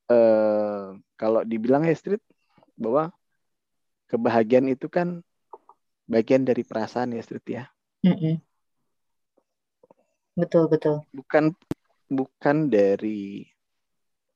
eh, 0.08 0.86
kalau 1.20 1.44
dibilang 1.44 1.84
ya 1.84 1.92
Street 1.92 2.24
bahwa 2.80 3.12
kebahagiaan 4.08 4.72
itu 4.72 4.88
kan 4.88 5.20
bagian 6.08 6.48
dari 6.48 6.64
perasaan 6.64 7.12
ya 7.12 7.22
Street 7.24 7.48
ya. 7.48 7.64
Mm-mm. 8.08 8.40
Betul 10.40 10.72
betul. 10.72 11.04
Bukan 11.12 11.52
bukan 12.08 12.58
dari 12.72 13.48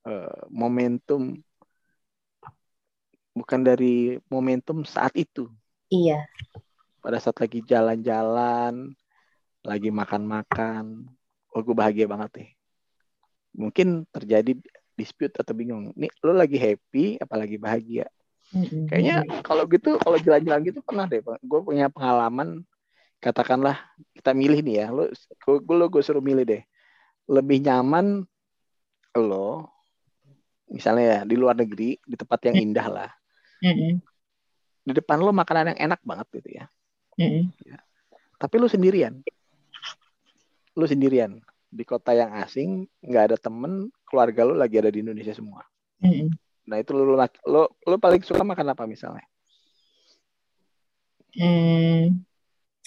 uh, 0.07 0.43
momentum 0.51 1.39
bukan 3.31 3.61
dari 3.63 4.17
momentum 4.27 4.83
saat 4.83 5.13
itu. 5.15 5.47
Iya. 5.87 6.25
Pada 6.99 7.21
saat 7.21 7.37
lagi 7.39 7.61
jalan-jalan, 7.63 8.91
lagi 9.61 9.89
makan-makan, 9.93 11.05
oh 11.53 11.61
gue 11.61 11.75
bahagia 11.77 12.09
banget 12.09 12.31
nih 12.43 12.56
mungkin 13.57 14.05
terjadi 14.13 14.53
dispute 14.93 15.33
atau 15.41 15.51
bingung. 15.57 15.89
Nih 15.97 16.13
lo 16.21 16.37
lagi 16.37 16.55
happy 16.55 17.17
apalagi 17.17 17.57
bahagia. 17.57 18.05
Mm-hmm. 18.53 18.83
Kayaknya 18.87 19.15
kalau 19.43 19.63
gitu 19.67 19.97
kalau 19.99 20.17
jalan-jalan 20.21 20.61
gitu 20.63 20.79
pernah 20.85 21.09
deh, 21.09 21.19
gue 21.25 21.59
punya 21.65 21.89
pengalaman. 21.89 22.63
Katakanlah 23.17 23.81
kita 24.13 24.31
milih 24.37 24.61
nih 24.61 24.85
ya, 24.85 24.87
lo 24.93 25.09
gue 25.41 25.75
lo 25.75 25.85
gue 25.89 26.01
suruh 26.05 26.21
milih 26.21 26.45
deh. 26.45 26.63
Lebih 27.27 27.65
nyaman 27.65 28.23
lo 29.17 29.73
misalnya 30.69 31.03
ya 31.03 31.19
di 31.25 31.35
luar 31.39 31.57
negeri 31.57 31.97
di 31.97 32.15
tempat 32.15 32.39
yang 32.47 32.55
indah 32.71 32.87
lah. 32.87 33.11
Mm-hmm. 33.65 33.91
Di 34.85 34.91
depan 34.95 35.17
lo 35.19 35.33
makanan 35.33 35.73
yang 35.75 35.91
enak 35.91 36.01
banget 36.05 36.27
gitu 36.39 36.49
ya. 36.61 36.65
Mm-hmm. 37.17 37.43
ya. 37.67 37.77
Tapi 38.37 38.55
lo 38.61 38.69
sendirian. 38.69 39.17
Lo 40.77 40.85
sendirian 40.85 41.41
di 41.77 41.85
kota 41.85 42.17
yang 42.17 42.33
asing 42.41 42.89
nggak 43.05 43.23
ada 43.33 43.37
temen 43.37 43.93
keluarga 44.09 44.41
lu 44.41 44.57
lagi 44.57 44.81
ada 44.81 44.89
di 44.89 45.05
Indonesia 45.05 45.37
semua 45.37 45.61
mm-hmm. 46.01 46.47
Nah 46.67 46.83
itu 46.83 46.91
lo 46.91 47.15
lo 47.47 47.63
lo 47.71 47.95
paling 47.95 48.21
suka 48.21 48.43
makan 48.43 48.75
apa 48.75 48.83
misalnya? 48.83 49.23
Hmm, 51.37 52.27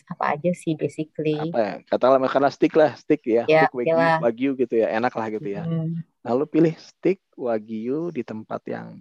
apa 0.04 0.36
aja 0.36 0.52
sih 0.52 0.76
basically? 0.76 1.40
Apa 1.40 1.58
ya? 1.58 1.74
Katakanlah 1.88 2.22
makan 2.28 2.52
steak 2.52 2.76
lah, 2.76 2.92
steak 2.94 3.24
ya, 3.24 3.48
Ya, 3.48 3.66
steak 3.72 3.72
wagyu, 3.72 3.96
wagyu 4.20 4.50
gitu 4.60 4.74
ya, 4.84 4.92
enak 4.92 5.16
lah 5.16 5.26
gitu 5.32 5.48
ya. 5.48 5.64
Hmm, 5.64 6.04
Nah 6.20 6.36
pilih 6.44 6.76
steak 6.76 7.24
wagyu 7.32 8.12
di 8.12 8.20
tempat 8.20 8.60
yang 8.68 9.00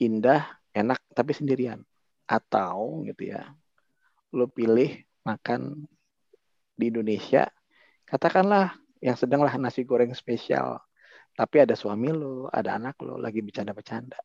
indah, 0.00 0.48
enak 0.72 1.02
tapi 1.12 1.36
sendirian, 1.36 1.84
atau 2.24 3.04
gitu 3.04 3.36
ya, 3.36 3.52
lo 4.32 4.48
pilih 4.48 5.02
makan 5.26 5.84
di 6.78 6.94
Indonesia, 6.94 7.50
katakanlah 8.06 8.78
yang 9.06 9.16
sedanglah 9.20 9.54
nasi 9.62 9.80
goreng 9.90 10.12
spesial, 10.16 10.68
tapi 11.38 11.56
ada 11.64 11.74
suami 11.82 12.08
lo, 12.20 12.48
ada 12.58 12.70
anak 12.78 12.96
lo 13.06 13.14
lagi 13.24 13.40
bercanda-bercanda. 13.46 14.18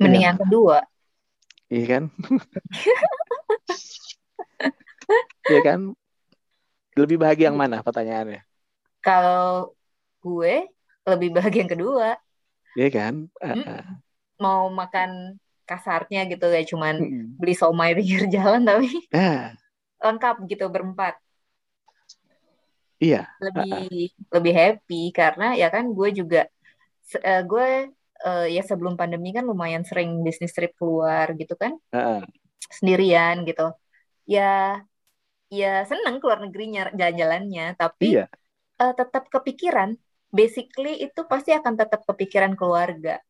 Mending 0.00 0.24
yang 0.26 0.38
kedua. 0.38 0.78
Iya 1.72 1.84
kan? 1.90 2.02
Iya 5.50 5.60
kan? 5.66 5.80
Lebih 7.00 7.16
bahagia 7.22 7.48
yang 7.48 7.58
mana 7.62 7.80
pertanyaannya? 7.86 8.40
Kalau 9.04 9.72
gue 10.22 10.52
lebih 11.08 11.28
bahagia 11.34 11.60
yang 11.64 11.72
kedua. 11.74 12.08
Iya 12.78 12.88
kan? 12.96 13.14
Ah, 13.42 13.54
Hmm. 13.54 13.64
ah. 13.70 13.84
Mau 14.44 14.62
makan 14.80 15.10
kasarnya 15.68 16.20
gitu 16.32 16.46
ya 16.48 16.62
cuman 16.64 16.94
Mm-mm. 17.02 17.36
beli 17.40 17.52
somai 17.52 17.90
pinggir 17.98 18.22
jalan 18.34 18.62
tapi 18.64 18.88
Ah, 19.12 19.56
lengkap 20.02 20.36
gitu 20.50 20.64
berempat. 20.74 21.14
Iya. 22.98 23.30
lebih 23.40 24.12
lebih 24.30 24.52
happy 24.54 25.02
karena 25.14 25.54
ya 25.54 25.68
kan 25.70 25.90
gue 25.90 26.08
juga 26.14 26.46
eh, 27.18 27.42
gue 27.46 27.68
eh, 28.26 28.46
ya 28.54 28.62
sebelum 28.66 28.94
pandemi 28.98 29.30
kan 29.32 29.46
lumayan 29.46 29.82
sering 29.86 30.22
bisnis 30.26 30.54
trip 30.54 30.74
keluar 30.78 31.32
gitu 31.38 31.54
kan 31.54 31.78
ah. 31.94 32.22
sendirian 32.68 33.46
gitu 33.48 33.72
ya 34.28 34.82
ya 35.48 35.86
seneng 35.88 36.20
keluar 36.20 36.44
negerinya 36.44 36.92
jalan-jalannya 36.92 37.74
tapi 37.80 38.18
Iya. 38.18 38.26
eh, 38.82 38.92
tetap 38.94 39.32
kepikiran 39.32 39.96
basically 40.28 41.00
itu 41.00 41.20
pasti 41.24 41.56
akan 41.56 41.74
tetap 41.80 42.04
kepikiran 42.04 42.52
keluarga 42.58 43.22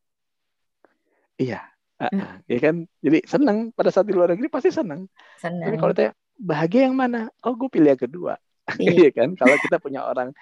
Iya. 1.39 1.63
Ah, 1.99 2.11
Hmm. 2.15 2.43
Iya 2.47 2.59
kan? 2.63 2.77
Jadi 3.03 3.19
senang 3.27 3.59
pada 3.75 3.91
saat 3.91 4.07
di 4.07 4.15
luar 4.15 4.35
negeri 4.35 4.47
pasti 4.51 4.71
senang. 4.71 5.07
Tapi 5.07 5.43
seneng 5.43 5.79
kalau 5.79 5.95
tanya 5.95 6.13
bahagia 6.39 6.91
yang 6.91 6.95
mana? 6.99 7.31
Oh, 7.43 7.55
gue 7.59 7.67
pilih 7.71 7.91
yang 7.95 7.99
kedua. 7.99 8.35
Iya. 8.81 9.09
Kan? 9.15 9.35
Kalau 9.35 9.57
kita 9.59 9.81
punya 9.81 10.05
orang 10.05 10.33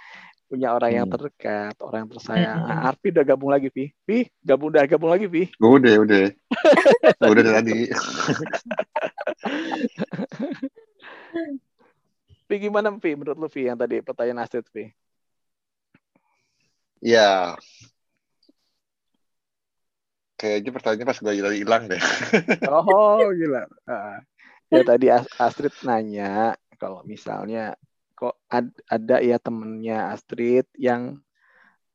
punya 0.46 0.70
orang 0.78 0.90
yang 0.94 1.06
Hmm. 1.10 1.14
terdekat, 1.18 1.74
orang 1.82 2.06
yang 2.06 2.10
tersayang. 2.14 2.58
Mm-mm. 2.62 2.70
Ah, 2.70 2.94
Arfi 2.94 3.10
udah 3.10 3.24
gabung 3.26 3.50
lagi, 3.50 3.66
Pi. 3.66 3.90
Pi, 4.06 4.30
gabung 4.46 4.70
udah 4.70 4.86
gabung 4.86 5.10
lagi, 5.10 5.26
Pi. 5.26 5.50
Udah, 5.58 5.94
udah. 6.06 6.24
udah 7.34 7.42
dari 7.42 7.54
tadi. 7.58 7.78
Pi 12.46 12.54
gimana, 12.62 12.94
Pi? 12.94 13.18
Menurut 13.18 13.38
lu, 13.38 13.48
Pi, 13.50 13.66
yang 13.66 13.74
tadi 13.74 13.98
pertanyaan 14.06 14.46
Astrid, 14.46 14.70
Pi? 14.70 14.86
Ya. 17.02 17.58
Kayaknya 20.36 20.70
pertanyaannya 20.70 21.08
pas 21.08 21.18
gue 21.18 21.32
lagi 21.32 21.58
hilang 21.64 21.84
deh. 21.90 22.02
Oh, 22.70 23.24
gila. 23.34 23.66
Ah. 23.88 24.20
Ya 24.70 24.82
tadi 24.84 25.06
As- 25.10 25.30
Astrid 25.42 25.72
nanya 25.82 26.54
kalau 26.76 27.02
misalnya 27.02 27.74
kok 28.16 28.34
ad- 28.48 28.82
ada 28.88 29.16
ya 29.20 29.36
temennya 29.36 30.10
Astrid 30.16 30.66
yang 30.76 31.20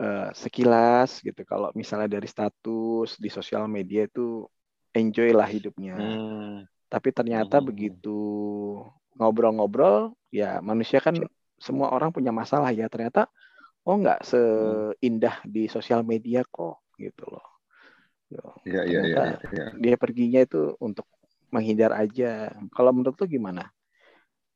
eh, 0.02 0.30
sekilas 0.34 1.22
gitu 1.22 1.42
kalau 1.46 1.70
misalnya 1.78 2.10
dari 2.18 2.28
status 2.30 3.18
di 3.22 3.30
sosial 3.30 3.66
media 3.70 4.06
itu 4.10 4.46
enjoy 4.94 5.30
lah 5.34 5.48
hidupnya. 5.50 5.96
Hmm. 5.98 6.66
Tapi 6.92 7.10
ternyata 7.16 7.58
Hmm. 7.60 7.68
begitu 7.70 8.20
ngobrol-ngobrol 9.20 10.16
ya 10.32 10.64
manusia 10.64 11.04
kan 11.04 11.16
semua 11.60 11.92
orang 11.94 12.10
punya 12.16 12.32
masalah 12.34 12.72
ya 12.74 12.88
ternyata 12.90 13.28
oh 13.86 13.96
nggak 14.00 14.22
seindah 14.26 15.36
di 15.46 15.68
sosial 15.70 16.02
media 16.06 16.42
kok 16.48 16.82
gitu 16.98 17.26
loh. 17.28 17.46
Iya, 18.32 18.82
iya, 18.88 19.02
iya. 19.02 19.02
Ternyata 19.12 19.22
iya. 19.52 19.66
dia 19.84 19.96
perginya 20.00 20.40
itu 20.44 20.76
untuk 20.80 21.06
menghindar 21.52 21.92
aja. 21.92 22.54
Kalau 22.72 22.92
menurut 22.96 23.18
lu 23.20 23.28
gimana? 23.28 23.68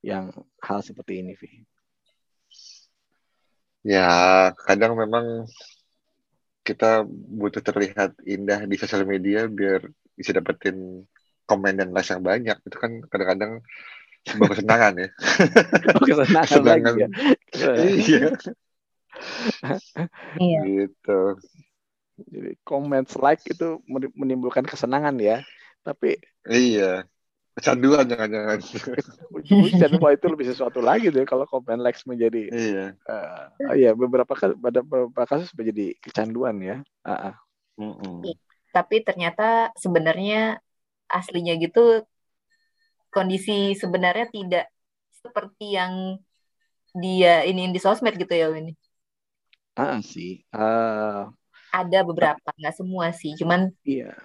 Yang 0.06 0.46
hal 0.62 0.80
seperti 0.86 1.26
ini, 1.26 1.34
Vi? 1.34 1.66
Ya, 3.82 4.10
kadang 4.66 4.94
memang 4.98 5.50
kita 6.66 7.06
butuh 7.10 7.62
terlihat 7.62 8.18
indah 8.26 8.66
di 8.66 8.78
sosial 8.78 9.06
media 9.06 9.46
biar 9.50 9.86
bisa 10.18 10.34
dapetin 10.34 11.06
komen 11.46 11.78
dan 11.78 11.90
likes 11.94 12.10
yang 12.14 12.22
banyak. 12.22 12.58
Itu 12.66 12.78
kan 12.78 13.02
kadang-kadang 13.10 13.62
sebuah 14.26 14.50
kesenangan 14.58 14.94
ya. 14.98 15.10
Kesenangan 16.10 16.50
Sedangkan- 16.50 16.98
lagi 16.98 17.02
ya. 17.06 17.10
Iya, 17.56 18.22
iya 20.42 20.60
gitu. 20.66 21.22
Jadi 22.16 22.52
comments 22.66 23.14
like 23.22 23.46
itu 23.46 23.82
menimbulkan 24.18 24.66
kesenangan 24.66 25.18
ya. 25.22 25.46
Tapi 25.86 26.18
Iya. 26.46 27.06
Kecanduan 27.56 28.04
jangan-jangan. 28.12 28.60
dan 29.80 29.92
wah 30.04 30.12
itu 30.12 30.28
lebih 30.28 30.46
sesuatu 30.52 30.84
lagi 30.84 31.08
deh 31.08 31.24
kalau 31.24 31.48
comment 31.48 31.80
likes 31.80 32.04
menjadi 32.04 32.52
Iya. 32.52 32.86
eh 33.72 33.76
ya 33.80 33.92
beberapa 33.96 34.36
kali 34.36 34.60
pada 34.60 34.84
beberapa 34.84 35.24
kasus 35.24 35.56
menjadi 35.56 35.96
kecanduan 36.04 36.60
ya. 36.60 36.78
Ah, 37.08 37.32
ah. 37.32 37.36
Mm-mm. 37.80 38.24
tapi 38.76 39.04
ternyata 39.08 39.72
sebenarnya 39.80 40.60
aslinya 41.08 41.56
gitu 41.64 42.04
kondisi 43.12 43.72
sebenarnya 43.80 44.28
tidak 44.36 44.66
seperti 45.24 45.80
yang 45.80 46.20
dia 46.96 47.44
ini 47.48 47.72
di 47.72 47.80
sosmed 47.80 48.16
gitu 48.20 48.32
ya 48.36 48.52
ini 48.52 48.76
Ah, 49.76 50.00
ah, 50.00 50.02
sih. 50.04 50.44
Ah, 50.56 51.28
ada 51.76 52.00
beberapa 52.08 52.48
nggak 52.56 52.76
semua 52.80 53.12
sih 53.12 53.36
cuman 53.36 53.68
iya. 53.84 54.16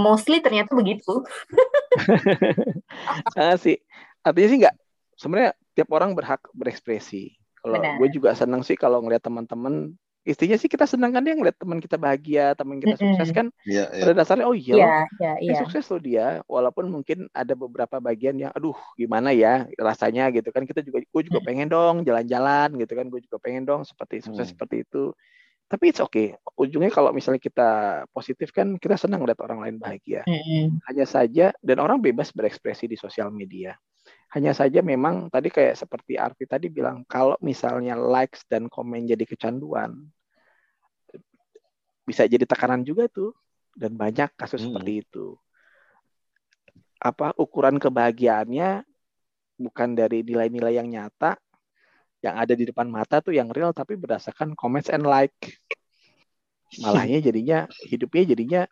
mostly 0.00 0.40
ternyata 0.40 0.72
begitu 0.72 1.20
Ah, 3.38 3.56
sih. 3.56 3.76
Artinya 4.22 4.48
sih 4.48 4.58
nggak. 4.62 4.76
Sebenarnya 5.16 5.50
tiap 5.72 5.88
orang 5.92 6.12
berhak 6.12 6.40
berekspresi. 6.52 7.36
Kalau 7.60 7.82
gue 7.82 8.08
juga 8.14 8.30
senang 8.36 8.62
sih 8.62 8.78
kalau 8.78 9.02
ngeliat 9.02 9.24
teman-teman. 9.24 9.92
Istinya 10.26 10.58
sih 10.58 10.66
kita 10.66 10.90
senang 10.90 11.14
kan 11.14 11.22
dia 11.22 11.38
ngeliat 11.38 11.54
teman 11.54 11.78
kita 11.78 11.94
bahagia, 11.94 12.50
teman 12.58 12.82
kita 12.82 12.98
Mm-mm. 12.98 13.14
sukses 13.14 13.30
kan. 13.30 13.46
Iya, 13.62 13.86
iya. 13.94 14.02
Pada 14.02 14.12
dasarnya 14.18 14.46
oh 14.50 14.58
iya 14.58 14.74
loh, 14.74 14.82
iya 14.82 14.98
iya 15.22 15.32
eh, 15.38 15.42
iya 15.46 15.54
sukses 15.62 15.86
loh 15.86 16.02
dia. 16.02 16.26
Walaupun 16.50 16.90
mungkin 16.90 17.30
ada 17.30 17.54
beberapa 17.54 18.02
bagian 18.02 18.34
yang, 18.34 18.50
aduh 18.50 18.74
gimana 18.98 19.30
ya 19.30 19.70
rasanya 19.78 20.26
gitu 20.34 20.50
kan. 20.50 20.66
Kita 20.66 20.82
juga, 20.82 20.98
gue 21.06 21.22
juga 21.22 21.38
Mm. 21.38 21.46
pengen 21.46 21.68
dong 21.70 21.96
jalan-jalan 22.02 22.74
gitu 22.74 22.92
kan. 22.98 23.06
Gue 23.06 23.22
juga 23.22 23.38
pengen 23.38 23.62
dong 23.62 23.86
seperti 23.86 24.18
sukses 24.26 24.50
Hmm. 24.50 24.58
seperti 24.58 24.82
itu. 24.82 25.14
Tapi 25.66 25.90
it's 25.90 25.98
okay. 25.98 26.38
Ujungnya 26.54 26.94
kalau 26.94 27.10
misalnya 27.10 27.42
kita 27.42 27.70
positif 28.14 28.54
kan 28.54 28.78
kita 28.78 28.94
senang 28.94 29.26
lihat 29.26 29.42
orang 29.42 29.66
lain 29.66 29.76
bahagia. 29.82 30.22
Mm-mm. 30.24 30.78
Hanya 30.86 31.06
saja 31.06 31.50
dan 31.58 31.82
orang 31.82 31.98
bebas 31.98 32.30
berekspresi 32.30 32.86
di 32.86 32.94
sosial 32.94 33.34
media. 33.34 33.74
Hanya 34.30 34.54
saja 34.54 34.78
memang 34.78 35.26
tadi 35.26 35.50
kayak 35.50 35.74
seperti 35.74 36.14
Arfi 36.14 36.46
tadi 36.46 36.70
bilang 36.70 37.02
kalau 37.10 37.34
misalnya 37.42 37.98
likes 37.98 38.46
dan 38.46 38.70
komen 38.70 39.10
jadi 39.10 39.26
kecanduan 39.26 40.06
bisa 42.06 42.22
jadi 42.22 42.46
tekanan 42.46 42.86
juga 42.86 43.10
tuh 43.10 43.34
dan 43.74 43.98
banyak 43.98 44.30
kasus 44.38 44.62
Hmm. 44.62 44.70
seperti 44.70 45.02
itu. 45.02 45.34
Apa 47.02 47.34
ukuran 47.36 47.82
kebahagiaannya 47.82 48.86
bukan 49.58 49.88
dari 49.98 50.22
nilai-nilai 50.22 50.78
yang 50.78 50.88
nyata 50.88 51.36
yang 52.24 52.36
ada 52.36 52.54
di 52.56 52.64
depan 52.64 52.88
mata 52.88 53.20
tuh 53.20 53.36
yang 53.36 53.52
real 53.52 53.72
tapi 53.76 53.94
berdasarkan 53.96 54.56
comments 54.56 54.88
and 54.88 55.04
like. 55.04 55.36
Malahnya 56.82 57.22
jadinya 57.22 57.58
hidupnya 57.86 58.22
jadinya 58.36 58.62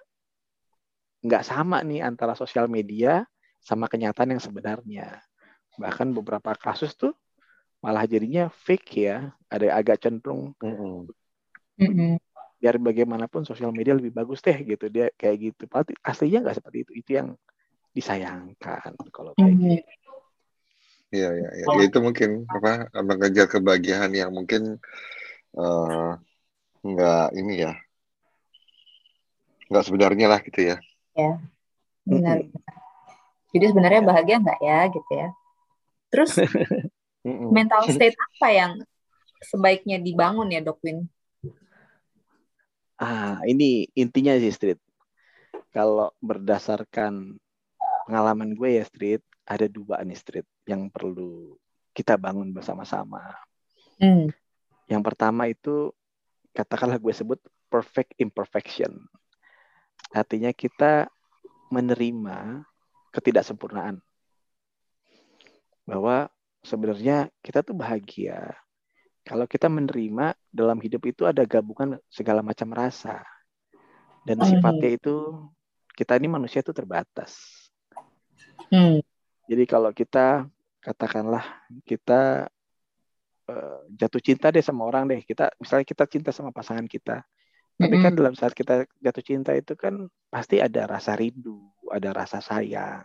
nggak 1.25 1.45
sama 1.47 1.81
nih 1.81 2.05
antara 2.05 2.37
sosial 2.37 2.69
media 2.69 3.25
sama 3.65 3.89
kenyataan 3.89 4.37
yang 4.37 4.43
sebenarnya. 4.43 5.25
Bahkan 5.81 6.13
beberapa 6.13 6.53
kasus 6.53 6.93
tuh 6.95 7.17
malah 7.81 8.05
jadinya 8.05 8.49
fake 8.49 8.89
ya, 8.97 9.33
ada 9.49 9.77
agak 9.77 10.05
cenderung 10.05 10.53
Mm-mm. 10.61 11.09
Mm-mm. 11.81 12.17
biar 12.61 12.81
bagaimanapun 12.81 13.45
sosial 13.45 13.73
media 13.77 13.93
lebih 13.93 14.13
bagus 14.13 14.41
deh 14.41 14.57
gitu 14.65 14.89
dia 14.89 15.13
kayak 15.17 15.53
gitu. 15.53 15.63
Padahal 15.69 15.97
aslinya 16.01 16.45
nggak 16.45 16.57
seperti 16.61 16.79
itu. 16.85 16.93
Itu 17.01 17.11
yang 17.21 17.29
disayangkan 17.93 18.93
kalau 19.13 19.33
kayak 19.37 19.55
Mm-mm. 19.55 19.81
gitu. 19.81 20.04
Iya, 21.15 21.29
iya, 21.39 21.49
iya. 21.55 21.67
Ya, 21.71 21.83
itu 21.87 21.99
mungkin 22.03 22.31
apa 22.51 22.91
mengejar 23.09 23.47
kebahagiaan 23.47 24.11
yang 24.13 24.31
mungkin 24.35 24.83
eh, 25.55 26.09
nggak 26.85 27.25
ini 27.39 27.53
ya, 27.65 27.73
nggak 29.71 29.85
sebenarnya 29.87 30.27
lah 30.27 30.41
gitu 30.43 30.61
ya. 30.75 30.77
benar 32.05 32.37
Mm-mm. 32.45 32.53
jadi 33.55 33.65
sebenarnya 33.73 34.03
bahagia 34.05 34.37
nggak 34.43 34.61
ya 34.61 34.79
gitu 34.93 35.11
ya 35.15 35.29
terus 36.13 36.37
mental 37.57 37.83
state 37.89 38.13
apa 38.13 38.49
yang 38.53 38.73
sebaiknya 39.41 39.97
dibangun 40.03 40.53
ya 40.53 40.61
dok 40.61 40.79
Win 40.85 41.09
Ah, 42.95 43.43
ini 43.51 43.91
intinya 43.99 44.39
sih 44.39 44.55
Street. 44.55 44.79
Kalau 45.75 46.15
berdasarkan 46.23 47.35
pengalaman 48.07 48.55
gue 48.55 48.79
ya 48.79 48.85
Street, 48.87 49.19
ada 49.43 49.67
dua 49.67 49.99
nih 50.07 50.15
Street 50.15 50.47
yang 50.65 50.89
perlu 50.89 51.57
kita 51.95 52.19
bangun 52.19 52.51
bersama-sama. 52.51 53.23
Hmm. 54.01 54.29
Yang 54.91 55.03
pertama 55.07 55.49
itu 55.49 55.95
katakanlah 56.53 56.99
gue 56.99 57.15
sebut 57.15 57.41
perfect 57.71 58.17
imperfection. 58.19 59.07
Artinya 60.11 60.51
kita 60.51 61.09
menerima 61.71 62.63
ketidaksempurnaan. 63.15 64.03
Bahwa 65.85 66.29
sebenarnya 66.65 67.29
kita 67.45 67.61
tuh 67.61 67.77
bahagia 67.77 68.57
kalau 69.25 69.49
kita 69.49 69.73
menerima 69.73 70.37
dalam 70.53 70.77
hidup 70.85 71.09
itu 71.09 71.25
ada 71.25 71.49
gabungan 71.49 71.97
segala 72.13 72.45
macam 72.45 72.69
rasa. 72.77 73.25
Dan 74.25 74.41
hmm. 74.41 74.49
sifatnya 74.49 74.91
itu 75.01 75.17
kita 75.97 76.21
ini 76.21 76.29
manusia 76.29 76.61
itu 76.61 76.77
terbatas. 76.77 77.41
Hmm. 78.69 79.01
Jadi 79.49 79.65
kalau 79.65 79.93
kita 79.97 80.49
katakanlah 80.85 81.45
kita 81.89 82.53
uh, 83.49 83.81
jatuh 83.97 84.21
cinta 84.21 84.53
deh 84.53 84.61
sama 84.61 84.85
orang 84.85 85.09
deh, 85.09 85.25
kita 85.25 85.49
misalnya 85.57 85.89
kita 85.89 86.05
cinta 86.05 86.31
sama 86.31 86.53
pasangan 86.53 86.85
kita. 86.85 87.25
Tapi 87.75 87.97
kan 87.99 88.15
dalam 88.15 88.39
saat 88.39 88.55
kita 88.55 88.87
jatuh 89.03 89.25
cinta 89.25 89.51
itu 89.51 89.75
kan 89.75 90.07
pasti 90.31 90.63
ada 90.63 90.87
rasa 90.87 91.19
rindu, 91.19 91.59
ada 91.91 92.15
rasa 92.15 92.39
sayang. 92.39 93.03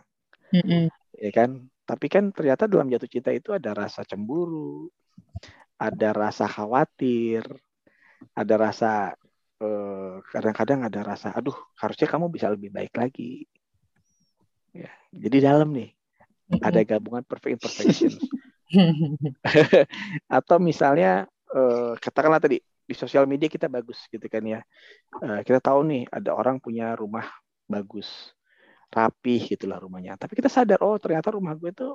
Mm-hmm. 0.54 0.84
Ya 1.18 1.30
kan? 1.34 1.66
Tapi 1.82 2.06
kan 2.06 2.30
ternyata 2.30 2.70
dalam 2.70 2.86
jatuh 2.86 3.10
cinta 3.10 3.34
itu 3.34 3.50
ada 3.50 3.74
rasa 3.74 4.06
cemburu, 4.06 4.86
ada 5.74 6.14
rasa 6.14 6.46
khawatir, 6.46 7.42
ada 8.30 8.54
rasa 8.54 9.18
eh, 9.58 10.14
kadang-kadang 10.30 10.86
ada 10.86 11.00
rasa 11.02 11.34
aduh 11.34 11.56
harusnya 11.74 12.06
kamu 12.06 12.30
bisa 12.30 12.46
lebih 12.46 12.70
baik 12.70 12.94
lagi. 12.94 13.50
Ya, 14.70 14.86
jadi 15.10 15.50
dalam 15.50 15.74
nih 15.74 15.98
ada 16.58 16.80
gabungan 16.82 17.22
perfect 17.22 17.60
imperfection. 17.60 18.12
Atau 20.38 20.58
misalnya 20.58 21.26
uh, 21.54 21.94
katakanlah 21.98 22.42
tadi 22.42 22.58
di 22.62 22.94
sosial 22.98 23.26
media 23.30 23.46
kita 23.46 23.70
bagus 23.70 24.02
gitu 24.10 24.26
kan 24.26 24.42
ya. 24.42 24.60
Uh, 25.22 25.46
kita 25.46 25.62
tahu 25.62 25.86
nih 25.86 26.02
ada 26.10 26.34
orang 26.34 26.58
punya 26.58 26.98
rumah 26.98 27.26
bagus, 27.70 28.34
rapih 28.90 29.46
gitulah 29.46 29.78
rumahnya. 29.78 30.18
Tapi 30.18 30.34
kita 30.34 30.50
sadar 30.50 30.82
oh 30.82 30.98
ternyata 30.98 31.34
rumah 31.34 31.54
gue 31.54 31.70
tuh 31.70 31.94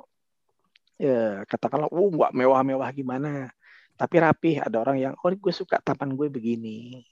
ya 0.96 1.44
katakanlah 1.44 1.92
oh 1.92 2.08
nggak 2.08 2.32
mewah-mewah 2.32 2.88
gimana 2.96 3.52
tapi 3.96 4.16
rapi 4.20 4.50
ada 4.60 4.80
orang 4.80 4.96
yang 4.96 5.14
oh 5.20 5.32
gue 5.32 5.52
suka 5.52 5.76
taman 5.84 6.16
gue 6.16 6.28
begini 6.32 7.04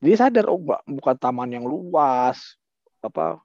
jadi 0.00 0.28
sadar 0.28 0.52
oh 0.52 0.60
bukan 0.84 1.16
taman 1.16 1.48
yang 1.56 1.64
luas 1.64 2.60
apa 3.00 3.40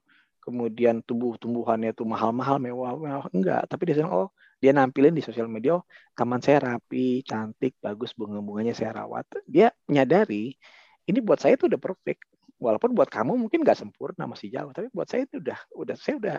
kemudian 0.48 1.04
tumbuh-tumbuhannya 1.04 1.92
itu 1.92 2.08
mahal-mahal 2.08 2.56
mewah-mewah 2.56 3.28
enggak 3.36 3.68
tapi 3.68 3.92
dia 3.92 4.00
bilang 4.00 4.12
oh 4.16 4.28
dia 4.58 4.72
nampilin 4.72 5.12
di 5.12 5.20
sosial 5.20 5.46
media 5.46 5.78
oh 5.78 5.84
taman 6.16 6.40
saya 6.40 6.64
rapi 6.64 7.20
cantik 7.28 7.76
bagus 7.84 8.16
bunga-bunganya 8.16 8.72
saya 8.72 8.96
rawat 9.04 9.28
dia 9.44 9.68
nyadari 9.84 10.56
ini 11.04 11.18
buat 11.20 11.38
saya 11.38 11.60
itu 11.60 11.68
udah 11.68 11.78
perfect 11.78 12.24
walaupun 12.56 12.96
buat 12.96 13.12
kamu 13.12 13.36
mungkin 13.36 13.60
nggak 13.62 13.76
sempurna 13.76 14.24
masih 14.24 14.48
jauh 14.48 14.72
tapi 14.72 14.88
buat 14.90 15.06
saya 15.06 15.28
itu 15.28 15.38
udah 15.44 15.58
udah 15.76 15.96
saya 16.00 16.16
udah 16.16 16.38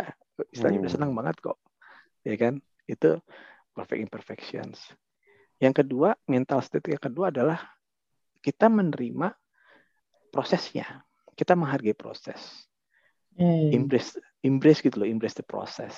istilahnya 0.52 0.82
hmm. 0.82 0.86
udah 0.90 0.94
senang 0.98 1.12
banget 1.14 1.36
kok 1.40 1.58
ya 2.26 2.36
kan 2.36 2.60
itu 2.90 3.22
perfect 3.72 4.02
imperfections 4.02 4.90
yang 5.60 5.76
kedua, 5.76 6.16
mental 6.24 6.64
state 6.64 6.88
yang 6.88 7.04
kedua 7.04 7.36
adalah 7.36 7.60
kita 8.40 8.72
menerima 8.72 9.36
prosesnya. 10.32 11.04
Kita 11.36 11.60
menghargai 11.60 11.96
proses. 11.96 12.69
Hmm. 13.40 13.72
Embrace, 13.72 14.20
embrace 14.44 14.84
gitu 14.84 15.00
loh, 15.00 15.08
embrace 15.08 15.40
the 15.40 15.46
process. 15.48 15.96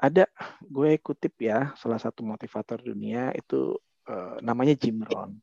Ada, 0.00 0.24
gue 0.64 0.96
kutip 1.04 1.36
ya, 1.44 1.76
salah 1.76 2.00
satu 2.00 2.24
motivator 2.24 2.80
dunia 2.80 3.36
itu 3.36 3.76
uh, 4.08 4.40
namanya 4.40 4.72
Jim 4.72 5.04
Rohn. 5.04 5.36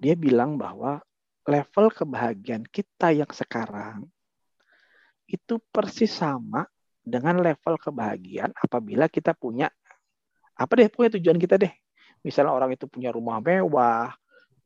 Dia 0.00 0.16
bilang 0.16 0.56
bahwa 0.56 1.04
level 1.44 1.92
kebahagiaan 1.92 2.64
kita 2.64 3.12
yang 3.12 3.28
sekarang 3.28 4.08
itu 5.28 5.60
persis 5.68 6.10
sama 6.10 6.64
dengan 7.04 7.36
level 7.44 7.76
kebahagiaan 7.76 8.56
apabila 8.56 9.06
kita 9.06 9.36
punya 9.36 9.68
apa 10.56 10.72
deh 10.74 10.88
punya 10.90 11.14
tujuan 11.18 11.38
kita 11.38 11.60
deh 11.60 11.70
Misalnya 12.26 12.50
orang 12.50 12.74
itu 12.74 12.90
punya 12.90 13.14
rumah 13.14 13.38
mewah, 13.38 14.10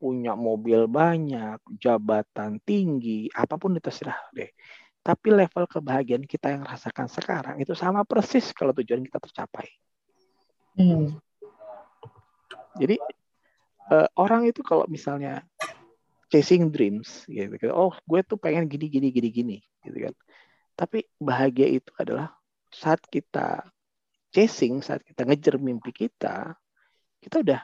punya 0.01 0.33
mobil 0.33 0.89
banyak, 0.89 1.61
jabatan 1.77 2.57
tinggi, 2.65 3.29
apa 3.37 3.53
pun 3.61 3.77
itu 3.77 3.85
terserah 3.85 4.17
deh. 4.33 4.49
Tapi 5.01 5.27
level 5.33 5.65
kebahagiaan 5.65 6.29
kita 6.29 6.53
yang 6.53 6.63
rasakan 6.65 7.09
sekarang 7.09 7.57
itu 7.57 7.73
sama 7.73 8.05
persis 8.05 8.53
kalau 8.53 8.69
tujuan 8.77 9.01
kita 9.01 9.17
tercapai. 9.17 9.65
Hmm. 10.77 11.17
Jadi 12.77 13.01
uh, 13.89 14.07
orang 14.15 14.45
itu 14.45 14.61
kalau 14.61 14.85
misalnya 14.85 15.41
chasing 16.31 16.71
dreams, 16.71 17.27
gitu, 17.27 17.59
gitu, 17.59 17.73
oh 17.75 17.91
gue 18.07 18.21
tuh 18.23 18.39
pengen 18.39 18.69
gini 18.69 18.87
gini 18.87 19.11
gini 19.11 19.29
gini, 19.33 19.57
gitu 19.83 19.97
kan. 20.07 20.15
Tapi 20.79 21.03
bahagia 21.19 21.67
itu 21.67 21.91
adalah 21.99 22.31
saat 22.71 23.03
kita 23.03 23.67
chasing, 24.31 24.79
saat 24.79 25.03
kita 25.03 25.27
ngejar 25.27 25.59
mimpi 25.59 25.91
kita, 25.91 26.55
kita 27.19 27.43
udah 27.43 27.61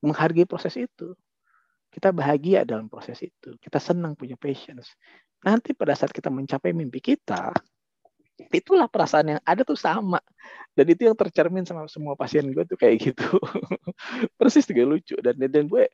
menghargai 0.00 0.48
proses 0.48 0.74
itu. 0.80 1.12
Kita 1.92 2.12
bahagia 2.12 2.64
dalam 2.64 2.88
proses 2.88 3.20
itu. 3.24 3.56
Kita 3.60 3.76
senang 3.80 4.16
punya 4.16 4.36
patience. 4.36 4.96
Nanti 5.46 5.70
pada 5.78 5.94
saat 5.94 6.10
kita 6.10 6.26
mencapai 6.26 6.74
mimpi 6.74 6.98
kita, 6.98 7.54
itulah 8.50 8.90
perasaan 8.90 9.38
yang 9.38 9.40
ada 9.46 9.62
tuh 9.62 9.78
sama. 9.78 10.18
Dan 10.74 10.90
itu 10.90 11.06
yang 11.06 11.14
tercermin 11.14 11.62
sama 11.62 11.86
semua 11.86 12.18
pasien 12.18 12.42
gue 12.50 12.66
tuh 12.66 12.74
kayak 12.74 13.14
gitu. 13.14 13.30
Persis 14.38 14.66
juga 14.66 14.82
lucu. 14.82 15.14
Dan, 15.22 15.38
dan 15.38 15.70
gue 15.70 15.86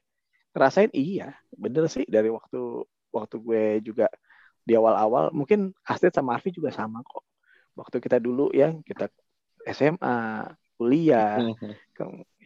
ngerasain 0.56 0.88
iya, 0.96 1.36
bener 1.52 1.84
sih 1.92 2.08
dari 2.08 2.32
waktu 2.32 2.88
waktu 3.12 3.36
gue 3.44 3.64
juga 3.92 4.08
di 4.64 4.72
awal-awal, 4.72 5.36
mungkin 5.36 5.76
Astrid 5.84 6.16
sama 6.16 6.40
Arfi 6.40 6.48
juga 6.48 6.72
sama 6.72 7.04
kok. 7.04 7.22
Waktu 7.76 8.00
kita 8.00 8.16
dulu 8.16 8.48
ya, 8.56 8.72
kita 8.88 9.12
SMA, 9.68 10.48
kuliah, 10.80 11.38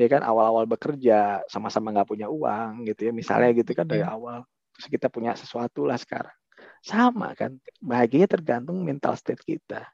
ya 0.01 0.07
kan 0.11 0.23
awal-awal 0.23 0.69
bekerja 0.69 1.41
sama-sama 1.49 1.93
nggak 1.95 2.09
punya 2.09 2.29
uang 2.29 2.85
gitu 2.85 3.09
ya 3.09 3.13
misalnya 3.15 3.51
gitu 3.57 3.73
kan 3.73 3.89
dari 3.89 4.05
mm-hmm. 4.05 4.17
awal 4.17 4.39
terus 4.77 4.87
kita 4.93 5.09
punya 5.09 5.33
sesuatu 5.33 5.89
lah 5.89 5.97
sekarang 5.97 6.35
sama 6.81 7.35
kan 7.35 7.59
bahagianya 7.83 8.29
tergantung 8.31 8.83
mental 8.83 9.15
state 9.19 9.43
kita, 9.43 9.87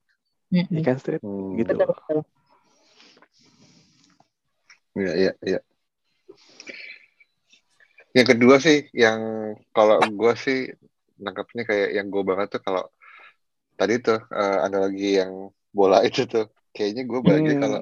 mm-hmm. 0.52 0.76
ya 0.76 0.80
kan 0.84 0.96
state 1.00 1.22
hmm. 1.24 1.58
gitu 1.60 1.72
loh. 1.76 2.24
Iya 4.92 5.12
iya 5.16 5.32
iya. 5.40 5.60
Yang 8.12 8.26
kedua 8.36 8.56
sih 8.60 8.92
yang 8.92 9.20
kalau 9.72 9.96
gue 10.04 10.32
sih 10.36 10.68
nangkapnya 11.16 11.64
kayak 11.64 11.88
yang 11.96 12.12
gue 12.12 12.22
banget 12.26 12.58
tuh 12.58 12.62
kalau 12.62 12.84
tadi 13.78 14.02
tuh 14.04 14.20
uh, 14.20 14.58
ada 14.68 14.84
lagi 14.84 15.16
yang 15.22 15.48
bola 15.72 16.04
itu 16.04 16.28
tuh 16.28 16.52
kayaknya 16.76 17.08
gue 17.08 17.20
bahagia 17.24 17.56
hmm. 17.56 17.62
kalau 17.62 17.80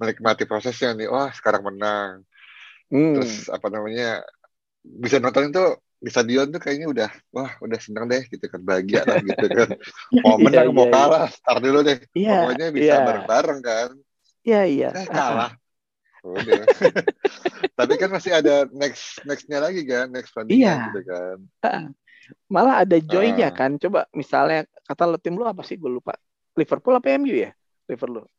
menikmati 0.00 0.44
prosesnya 0.48 0.96
nih 0.96 1.08
wah 1.08 1.28
sekarang 1.32 1.64
menang 1.66 2.24
hmm. 2.88 3.20
terus 3.20 3.52
apa 3.52 3.68
namanya 3.68 4.24
bisa 4.80 5.20
nonton 5.20 5.52
itu 5.52 5.64
di 6.06 6.14
stadion 6.14 6.54
tuh 6.54 6.62
kayaknya 6.62 6.86
udah 6.86 7.10
wah 7.34 7.50
udah 7.58 7.78
senang 7.82 8.06
deh 8.06 8.22
gitu 8.30 8.46
kan 8.46 8.62
bahagia 8.62 9.02
lah 9.02 9.18
gitu 9.18 9.46
kan. 9.58 9.68
Mau 10.22 10.38
iya, 10.38 10.44
menang 10.46 10.68
iya, 10.70 10.76
mau 10.78 10.86
iya. 10.86 10.94
kalah 10.94 11.26
iya. 11.26 11.34
start 11.34 11.60
dulu 11.66 11.78
deh. 11.82 11.98
Iya, 12.14 12.36
pokoknya 12.38 12.66
bisa 12.70 12.86
iya. 12.86 12.98
bareng-bareng 13.02 13.60
kan. 13.66 13.88
Iya 14.46 14.60
iya. 14.70 14.88
Eh, 14.94 15.06
kalah. 15.10 15.50
Udah. 16.26 16.62
Tapi 17.74 17.92
kan 17.98 18.10
masih 18.14 18.32
ada 18.38 18.70
next 18.70 19.18
nextnya 19.26 19.58
lagi 19.58 19.82
kan 19.82 20.06
next 20.06 20.30
pertandingan 20.30 20.62
iya. 20.62 20.86
gitu 20.94 21.00
kan. 21.10 21.36
Malah 22.46 22.86
ada 22.86 22.96
joynya 23.02 23.50
uh. 23.50 23.54
kan. 23.58 23.74
Coba 23.74 24.06
misalnya 24.14 24.62
kata 24.86 25.10
lo 25.10 25.18
tim 25.18 25.34
lu 25.34 25.42
apa 25.42 25.66
sih? 25.66 25.74
Gue 25.74 25.90
lupa. 25.90 26.14
Liverpool 26.54 26.94
apa 26.94 27.18
MU 27.18 27.34
ya? 27.34 27.50
Liverpool 27.90 28.30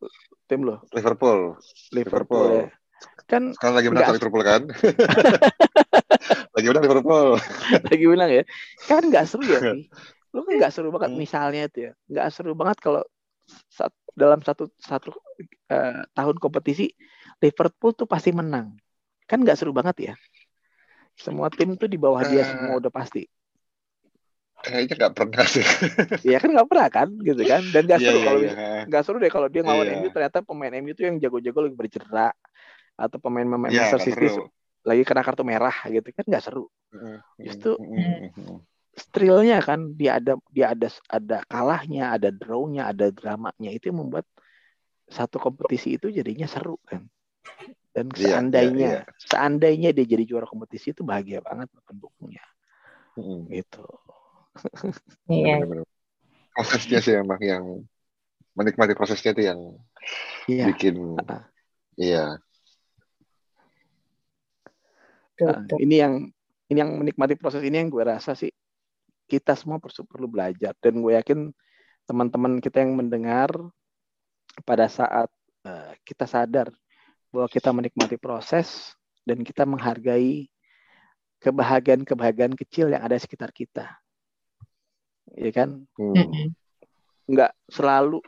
tim 0.47 0.63
lo. 0.63 0.87
Liverpool. 0.95 1.59
Liverpool, 1.91 1.91
Liverpool. 1.91 2.51
Ya. 2.63 2.71
kan 3.29 3.53
sekarang 3.53 3.75
lagi 3.77 3.87
menang 3.93 4.15
Liverpool 4.15 4.41
kan 4.41 4.61
lagi 6.57 6.65
menang 6.73 6.83
Liverpool 6.89 7.29
lagi 7.93 8.05
menang 8.09 8.29
ya 8.33 8.43
kan 8.89 9.05
nggak 9.05 9.25
seru 9.29 9.45
ya 9.45 9.61
nih 9.61 9.85
lu 10.33 10.41
kan 10.41 10.53
nggak 10.57 10.73
seru 10.73 10.89
banget 10.89 11.11
hmm. 11.13 11.21
misalnya 11.21 11.61
itu 11.69 11.79
ya 11.85 11.91
nggak 12.09 12.27
seru 12.33 12.57
banget 12.57 12.77
kalau 12.81 13.05
saat, 13.69 13.93
dalam 14.17 14.41
satu 14.41 14.73
satu 14.81 15.13
uh, 15.69 16.01
tahun 16.17 16.35
kompetisi 16.41 16.89
Liverpool 17.37 17.93
tuh 17.93 18.09
pasti 18.09 18.33
menang 18.33 18.73
kan 19.29 19.37
nggak 19.37 19.55
seru 19.55 19.69
banget 19.69 20.11
ya 20.11 20.13
semua 21.13 21.53
tim 21.53 21.77
tuh 21.77 21.85
di 21.85 22.01
bawah 22.01 22.25
dia 22.25 22.41
semua 22.41 22.81
udah 22.81 22.89
pasti 22.89 23.29
Kayaknya 24.57 24.95
nggak 24.97 25.13
pernah 25.13 25.45
sih. 25.45 25.61
Iya 26.33 26.41
kan 26.41 26.49
nggak 26.49 26.65
pernah 26.65 26.87
kan, 26.89 27.07
gitu 27.21 27.41
kan. 27.45 27.61
Dan 27.69 27.85
nggak 27.85 27.99
iya, 28.01 28.07
seru 28.09 28.17
yeah, 28.17 28.25
kalau 28.25 28.39
yeah. 28.41 28.81
nggak 28.89 29.03
seru 29.05 29.17
deh 29.21 29.29
kalau 29.29 29.47
dia 29.53 29.61
ngelawan 29.61 29.85
yeah. 29.85 30.01
MU 30.01 30.09
ternyata 30.09 30.37
pemain 30.41 30.73
MU 30.81 30.91
itu 30.97 31.01
yang 31.05 31.15
jago-jago 31.21 31.59
lagi 31.61 31.77
bergerak 31.77 32.33
atau 32.97 33.17
pemain-pemain 33.21 33.69
yeah, 33.69 33.85
Manchester 33.93 34.01
City 34.01 34.27
lagi 34.87 35.03
kena 35.03 35.21
kartu 35.21 35.43
merah 35.43 35.75
gitu 35.91 36.07
kan 36.15 36.23
nggak 36.23 36.43
seru. 36.43 36.71
Justru- 37.35 37.79
thrillnya 39.13 39.61
kan 39.61 39.93
dia 39.93 40.17
ada 40.17 40.41
dia 40.49 40.73
ada 40.73 40.89
ada 41.05 41.37
kalahnya 41.45 42.15
ada 42.15 42.31
drawnya 42.31 42.89
ada 42.89 43.11
dramanya. 43.11 43.69
Itu 43.69 43.91
yang 43.91 44.07
membuat 44.07 44.25
satu 45.11 45.37
kompetisi 45.37 45.99
itu 45.99 46.09
jadinya 46.09 46.47
seru 46.47 46.79
kan. 46.87 47.05
Dan 47.93 48.13
Iya, 48.13 48.37
seandainya 48.37 48.89
iya, 49.01 49.15
seandainya 49.17 49.89
dia 49.89 50.05
jadi 50.05 50.23
juara 50.25 50.45
kompetisi 50.45 50.93
itu 50.93 51.01
bahagia 51.01 51.41
banget 51.41 51.69
pendukungnya. 51.85 52.45
Mm. 53.17 53.49
gitu. 53.49 53.85
Iya. 55.29 55.61
Bener-bener. 55.61 55.85
Prosesnya 56.53 56.99
sih 57.01 57.13
emang 57.17 57.41
yang 57.41 57.65
menikmati 58.57 58.97
prosesnya 58.97 59.37
itu 59.37 59.45
yang 59.45 59.59
iya. 60.49 60.65
bikin 60.73 60.97
iya 61.93 62.41
Betul, 65.37 65.53
Nah, 65.53 65.61
betul. 65.61 65.77
ini 65.85 65.95
yang 66.01 66.13
ini 66.67 66.77
yang 66.81 66.91
menikmati 66.97 67.37
proses 67.37 67.61
ini 67.61 67.77
yang 67.77 67.93
gue 67.93 68.01
rasa 68.01 68.33
sih 68.33 68.49
kita 69.29 69.53
semua 69.53 69.77
perlu, 69.77 70.01
perlu 70.09 70.27
belajar 70.27 70.73
dan 70.81 70.97
gue 70.97 71.13
yakin 71.13 71.53
teman-teman 72.09 72.57
kita 72.57 72.81
yang 72.81 72.97
mendengar 72.97 73.53
pada 74.65 74.89
saat 74.89 75.29
eh, 75.61 75.93
kita 76.01 76.25
sadar 76.25 76.73
bahwa 77.29 77.45
kita 77.45 77.69
menikmati 77.69 78.17
proses 78.17 78.97
dan 79.27 79.45
kita 79.45 79.61
menghargai 79.67 80.49
kebahagiaan-kebahagiaan 81.37 82.57
kecil 82.57 82.89
yang 82.89 83.05
ada 83.05 83.13
di 83.13 83.21
sekitar 83.21 83.53
kita. 83.53 83.93
Ya 85.37 85.51
kan? 85.53 85.85
Hmm. 85.99 86.17
Mm-mm. 86.17 86.47
Nggak 87.29 87.53
selalu 87.69 88.25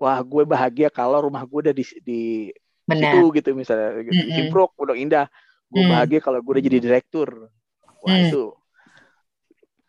wah 0.00 0.16
gue 0.24 0.42
bahagia 0.48 0.88
kalau 0.88 1.28
rumah 1.28 1.44
gue 1.44 1.68
udah 1.68 1.74
di, 1.76 1.84
di 2.00 2.22
Benar. 2.86 3.12
situ 3.12 3.20
gitu 3.36 3.50
misalnya 3.52 4.00
gitu. 4.00 4.16
Mm-mm. 4.16 4.32
Simpruk 4.32 4.72
udah 4.80 4.96
indah 4.96 5.26
gue 5.66 5.82
Mm. 5.82 5.90
bahagia 5.90 6.20
kalau 6.22 6.38
gue 6.40 6.52
udah 6.58 6.64
jadi 6.64 6.78
direktur 6.78 7.50
wah 8.02 8.14
Mm. 8.14 8.30
itu 8.30 8.42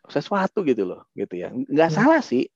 sesuatu 0.08 0.64
gitu 0.64 0.88
loh 0.88 1.04
gitu 1.12 1.36
ya 1.36 1.52
nggak 1.52 1.90
Mm. 1.92 1.96
salah 1.96 2.20
sih 2.24 2.48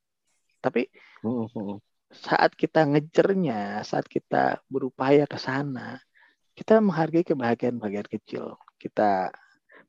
tapi 0.63 0.89
Hmm, 1.23 1.47
hmm, 1.47 1.79
saat 2.11 2.51
kita 2.59 2.83
ngejernya 2.83 3.87
saat 3.87 4.11
kita 4.11 4.59
berupaya 4.67 5.23
ke 5.29 5.39
sana 5.39 6.03
kita 6.53 6.83
menghargai 6.83 7.23
kebahagiaan-kebahagiaan 7.23 8.11
kecil 8.11 8.59
kita 8.77 9.31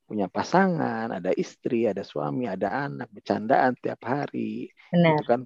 punya 0.05 0.29
pasangan 0.29 1.09
ada 1.09 1.33
istri 1.33 1.89
ada 1.89 2.05
suami 2.05 2.45
ada 2.45 2.85
anak 2.85 3.09
bercandaan 3.09 3.73
tiap 3.81 4.03
hari 4.05 4.69
Benar. 4.93 5.17
gitu 5.17 5.23
kan 5.25 5.41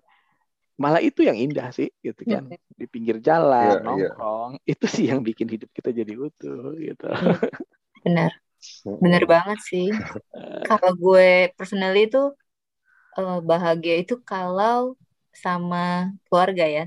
malah 0.84 1.02
itu 1.08 1.20
yang 1.30 1.38
indah 1.44 1.68
sih 1.78 1.88
gitu 2.06 2.22
kan 2.32 2.44
di 2.80 2.86
pinggir 2.94 3.18
jalan 3.28 3.74
Iya, 3.74 3.78
iya. 3.92 4.08
nongkrong 4.16 4.52
itu 4.72 4.86
sih 4.96 5.06
yang 5.12 5.22
bikin 5.28 5.48
hidup 5.54 5.70
kita 5.78 5.90
jadi 6.00 6.14
utuh 6.26 6.60
gitu 6.86 7.06
Benar. 8.06 8.32
hmm. 8.86 8.98
Benar 9.04 9.24
banget 9.34 9.60
sih. 9.70 9.88
Kalau 10.68 10.90
gue 11.04 11.26
personally 11.58 12.00
itu 12.08 12.20
eh, 13.18 13.36
bahagia 13.50 13.94
itu 14.02 14.14
kalau 14.30 14.78
sama 15.44 15.78
keluarga 16.26 16.64
ya. 16.78 16.82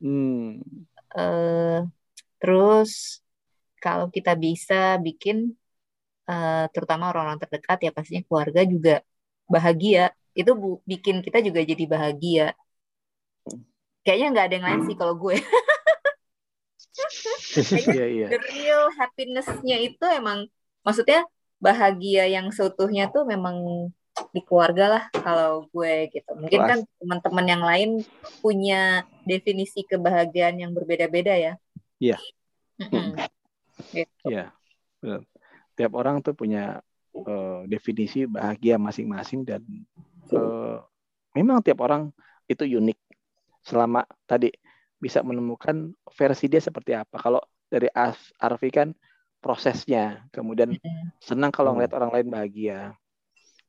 hmm. 0.00 0.62
eh 1.16 1.76
terus 2.40 2.92
kalau 3.84 4.06
kita 4.16 4.32
bisa 4.44 4.74
bikin 5.06 5.36
eh, 6.30 6.54
terutama 6.74 7.04
orang-orang 7.10 7.40
terdekat 7.42 7.78
ya 7.86 7.90
pastinya 7.96 8.22
keluarga 8.28 8.60
juga 8.74 8.92
bahagia 9.54 10.00
itu 10.40 10.50
bu- 10.62 10.82
bikin 10.92 11.16
kita 11.26 11.38
juga 11.46 11.60
jadi 11.70 11.84
bahagia 11.94 12.42
kayaknya 14.08 14.28
nggak 14.32 14.46
ada 14.48 14.54
yang 14.56 14.66
lain 14.72 14.80
sih 14.88 14.96
kalau 14.96 15.14
gue 15.20 15.36
iya 17.92 18.04
iya 18.08 18.26
the 18.32 18.40
real 18.48 18.88
happiness-nya 18.96 19.76
itu 19.84 20.04
emang 20.08 20.48
maksudnya 20.80 21.28
bahagia 21.60 22.24
yang 22.24 22.48
seutuhnya 22.48 23.12
tuh 23.12 23.28
memang 23.28 23.88
di 24.32 24.40
keluarga 24.40 24.98
lah 24.98 25.04
kalau 25.12 25.68
gue 25.68 26.08
gitu 26.08 26.32
mungkin 26.40 26.60
kan 26.64 26.80
teman-teman 26.96 27.46
yang 27.46 27.62
lain 27.62 27.90
punya 28.40 29.04
definisi 29.28 29.84
kebahagiaan 29.84 30.56
yang 30.56 30.72
berbeda-beda 30.72 31.36
ya 31.36 31.52
Iya. 31.98 32.18
Mm-mm. 32.78 33.18
Gitu. 33.90 34.26
Iya, 34.30 34.54
benar. 35.02 35.20
Tiap 35.74 35.92
orang 35.94 36.22
tuh 36.22 36.34
punya 36.34 36.82
eh, 37.14 37.60
definisi 37.66 38.26
bahagia 38.26 38.78
masing-masing 38.78 39.46
dan 39.46 39.62
eh, 40.30 40.78
memang 41.34 41.62
tiap 41.62 41.82
orang 41.82 42.14
itu 42.46 42.64
unik. 42.64 42.98
Selama 43.68 44.00
tadi 44.24 44.48
bisa 44.96 45.20
menemukan 45.20 45.92
versi 46.16 46.48
dia 46.48 46.64
seperti 46.64 46.96
apa. 46.96 47.20
Kalau 47.20 47.44
dari 47.68 47.92
Arfi 48.40 48.72
kan 48.72 48.96
prosesnya, 49.38 50.24
kemudian 50.32 50.72
Mm-mm. 50.72 51.12
senang 51.20 51.52
kalau 51.52 51.76
ngeliat 51.76 51.92
orang 51.92 52.10
lain 52.10 52.28
bahagia. 52.32 52.96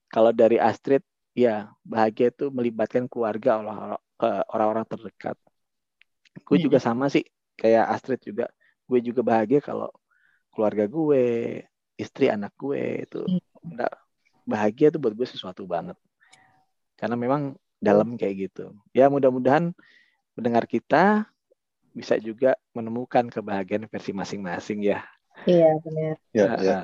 Kalau 0.09 0.31
dari 0.31 0.57
Astrid, 0.57 1.03
ya 1.35 1.69
bahagia 1.85 2.31
itu 2.33 2.49
melibatkan 2.49 3.05
keluarga 3.12 3.59
orang- 3.59 4.01
orang-orang 4.49 4.85
terdekat. 4.88 5.35
Gue 6.47 6.57
Mm-mm. 6.57 6.65
juga 6.65 6.79
sama 6.81 7.12
sih, 7.12 7.27
kayak 7.59 7.85
Astrid 7.93 8.23
juga. 8.23 8.49
Gue 8.89 9.03
juga 9.03 9.21
bahagia 9.21 9.62
kalau 9.62 9.91
keluarga 10.49 10.89
gue, 10.89 11.23
istri 11.99 12.31
anak 12.31 12.55
gue 12.57 13.05
itu 13.05 13.21
Hmm. 13.27 13.43
nggak 13.75 13.93
bahagia 14.49 14.89
itu 14.89 14.97
buat 14.97 15.13
gue 15.13 15.27
sesuatu 15.29 15.67
banget. 15.69 15.99
Karena 16.97 17.13
memang 17.13 17.53
dalam 17.79 18.19
kayak 18.19 18.51
gitu. 18.51 18.75
Ya 18.91 19.07
mudah-mudahan 19.07 19.71
mendengar 20.35 20.67
kita 20.67 21.27
bisa 21.95 22.15
juga 22.21 22.55
menemukan 22.75 23.27
kebahagiaan 23.27 23.89
versi 23.89 24.11
masing-masing 24.13 24.85
ya. 24.85 25.03
Iya 25.47 25.79
benar. 25.81 26.15
Ya, 26.35 26.45
Ah, 26.45 26.61
ya. 26.61 26.79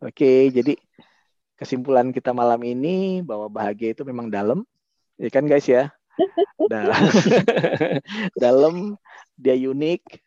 Oke, 0.00 0.52
jadi 0.52 0.76
kesimpulan 1.56 2.12
kita 2.12 2.30
malam 2.36 2.60
ini 2.62 3.24
bahwa 3.24 3.48
bahagia 3.48 3.96
itu 3.96 4.04
memang 4.04 4.28
dalam, 4.28 4.62
ya 5.16 5.32
kan 5.32 5.48
guys 5.48 5.66
ya. 5.66 5.90
Da- 6.68 6.92
dalam, 8.44 8.94
dia 9.34 9.56
unik. 9.56 10.22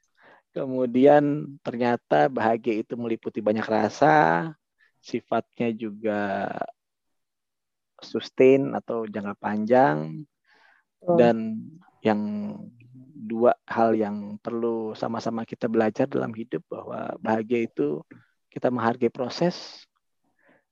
Kemudian 0.50 1.56
ternyata 1.62 2.26
bahagia 2.28 2.82
itu 2.82 2.98
meliputi 2.98 3.40
banyak 3.40 3.64
rasa, 3.70 4.50
sifatnya 5.00 5.70
juga 5.72 6.50
sustain 8.04 8.74
atau 8.76 9.06
jangka 9.06 9.36
panjang, 9.40 10.26
Betul. 11.00 11.16
dan 11.18 11.36
yang 12.00 12.22
dua 13.20 13.54
hal 13.68 13.94
yang 13.94 14.40
perlu 14.40 14.96
sama-sama 14.96 15.44
kita 15.44 15.68
belajar 15.68 16.08
dalam 16.08 16.32
hidup 16.32 16.64
bahwa 16.72 17.14
bahagia 17.20 17.68
itu 17.68 18.02
kita 18.50 18.72
menghargai 18.72 19.12
proses 19.12 19.86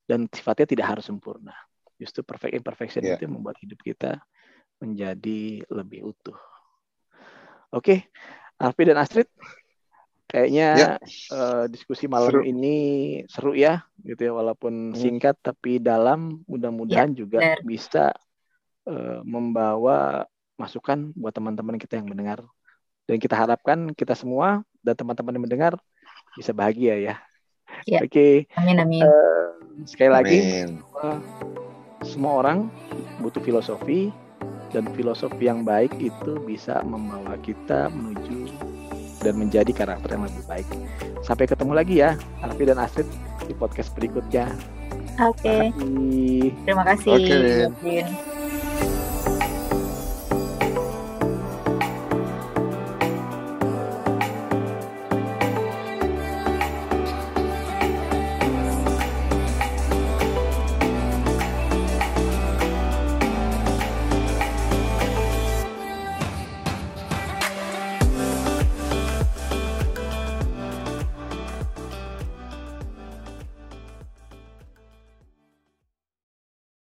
dan 0.07 0.25
sifatnya 0.31 0.65
tidak 0.65 0.87
harus 0.97 1.05
sempurna. 1.05 1.53
Justru 1.99 2.23
perfect 2.23 2.55
imperfection 2.55 3.03
Yeah. 3.03 3.19
itu 3.19 3.27
yang 3.27 3.35
membuat 3.37 3.59
hidup 3.59 3.79
kita 3.83 4.21
menjadi 4.79 5.65
lebih 5.67 6.13
utuh. 6.13 6.37
Oke, 7.73 8.07
Alfi 8.57 8.83
dan 8.87 8.97
Astrid, 9.01 9.27
kayaknya 10.27 10.99
eh, 11.31 11.63
diskusi 11.71 12.05
malam 12.05 12.29
Seru. 12.35 12.41
ini 12.43 12.77
seru 13.31 13.51
ya, 13.55 13.87
gitu 14.03 14.27
ya, 14.27 14.33
walaupun 14.35 14.91
Hmm. 14.91 14.99
singkat 14.99 15.39
tapi 15.39 15.79
dalam. 15.79 16.43
Mudah-mudahan 16.45 17.15
juga 17.15 17.39
benar. 17.55 17.59
bisa 17.63 18.05
eh, 18.87 19.19
membawa 19.23 20.27
masukan 20.55 21.11
buat 21.15 21.31
teman-teman 21.31 21.75
kita 21.75 21.99
yang 21.99 22.07
mendengar. 22.07 22.43
Dan 23.07 23.23
kita 23.23 23.35
harapkan 23.39 23.95
kita 23.95 24.15
semua 24.15 24.63
dan 24.83 24.95
teman-teman 24.95 25.35
yang 25.35 25.43
mendengar 25.47 25.73
bisa 26.35 26.51
bahagia 26.51 26.95
ya. 26.99 27.15
Ya. 27.83 27.99
Oke, 28.03 28.47
Amin 28.55 28.79
amin. 28.79 29.03
eh, 29.03 29.47
sekali 29.87 30.11
lagi 30.11 30.39
Amin. 30.39 30.69
bahwa 30.91 31.11
semua 32.03 32.31
orang 32.43 32.67
butuh 33.19 33.43
filosofi 33.43 34.11
dan 34.71 34.87
filosofi 34.95 35.47
yang 35.47 35.63
baik 35.67 35.91
itu 35.99 36.31
bisa 36.43 36.79
membawa 36.83 37.35
kita 37.43 37.87
menuju 37.91 38.47
dan 39.21 39.33
menjadi 39.37 39.71
karakter 39.73 40.15
yang 40.17 40.23
lebih 40.25 40.43
baik. 40.45 40.67
Sampai 41.25 41.45
ketemu 41.49 41.73
lagi 41.73 41.95
ya, 42.01 42.15
Alfi 42.41 42.63
dan 42.63 42.79
Astrid 42.79 43.07
di 43.45 43.53
podcast 43.55 43.91
berikutnya. 43.97 44.51
Oke. 45.17 45.73
Terima 45.73 45.73
kasih. 45.73 46.53
Terima 46.63 46.83
kasih. 46.85 47.11
Oke, 47.13 47.33
Lin. 47.33 47.71
Lin. 47.81 48.36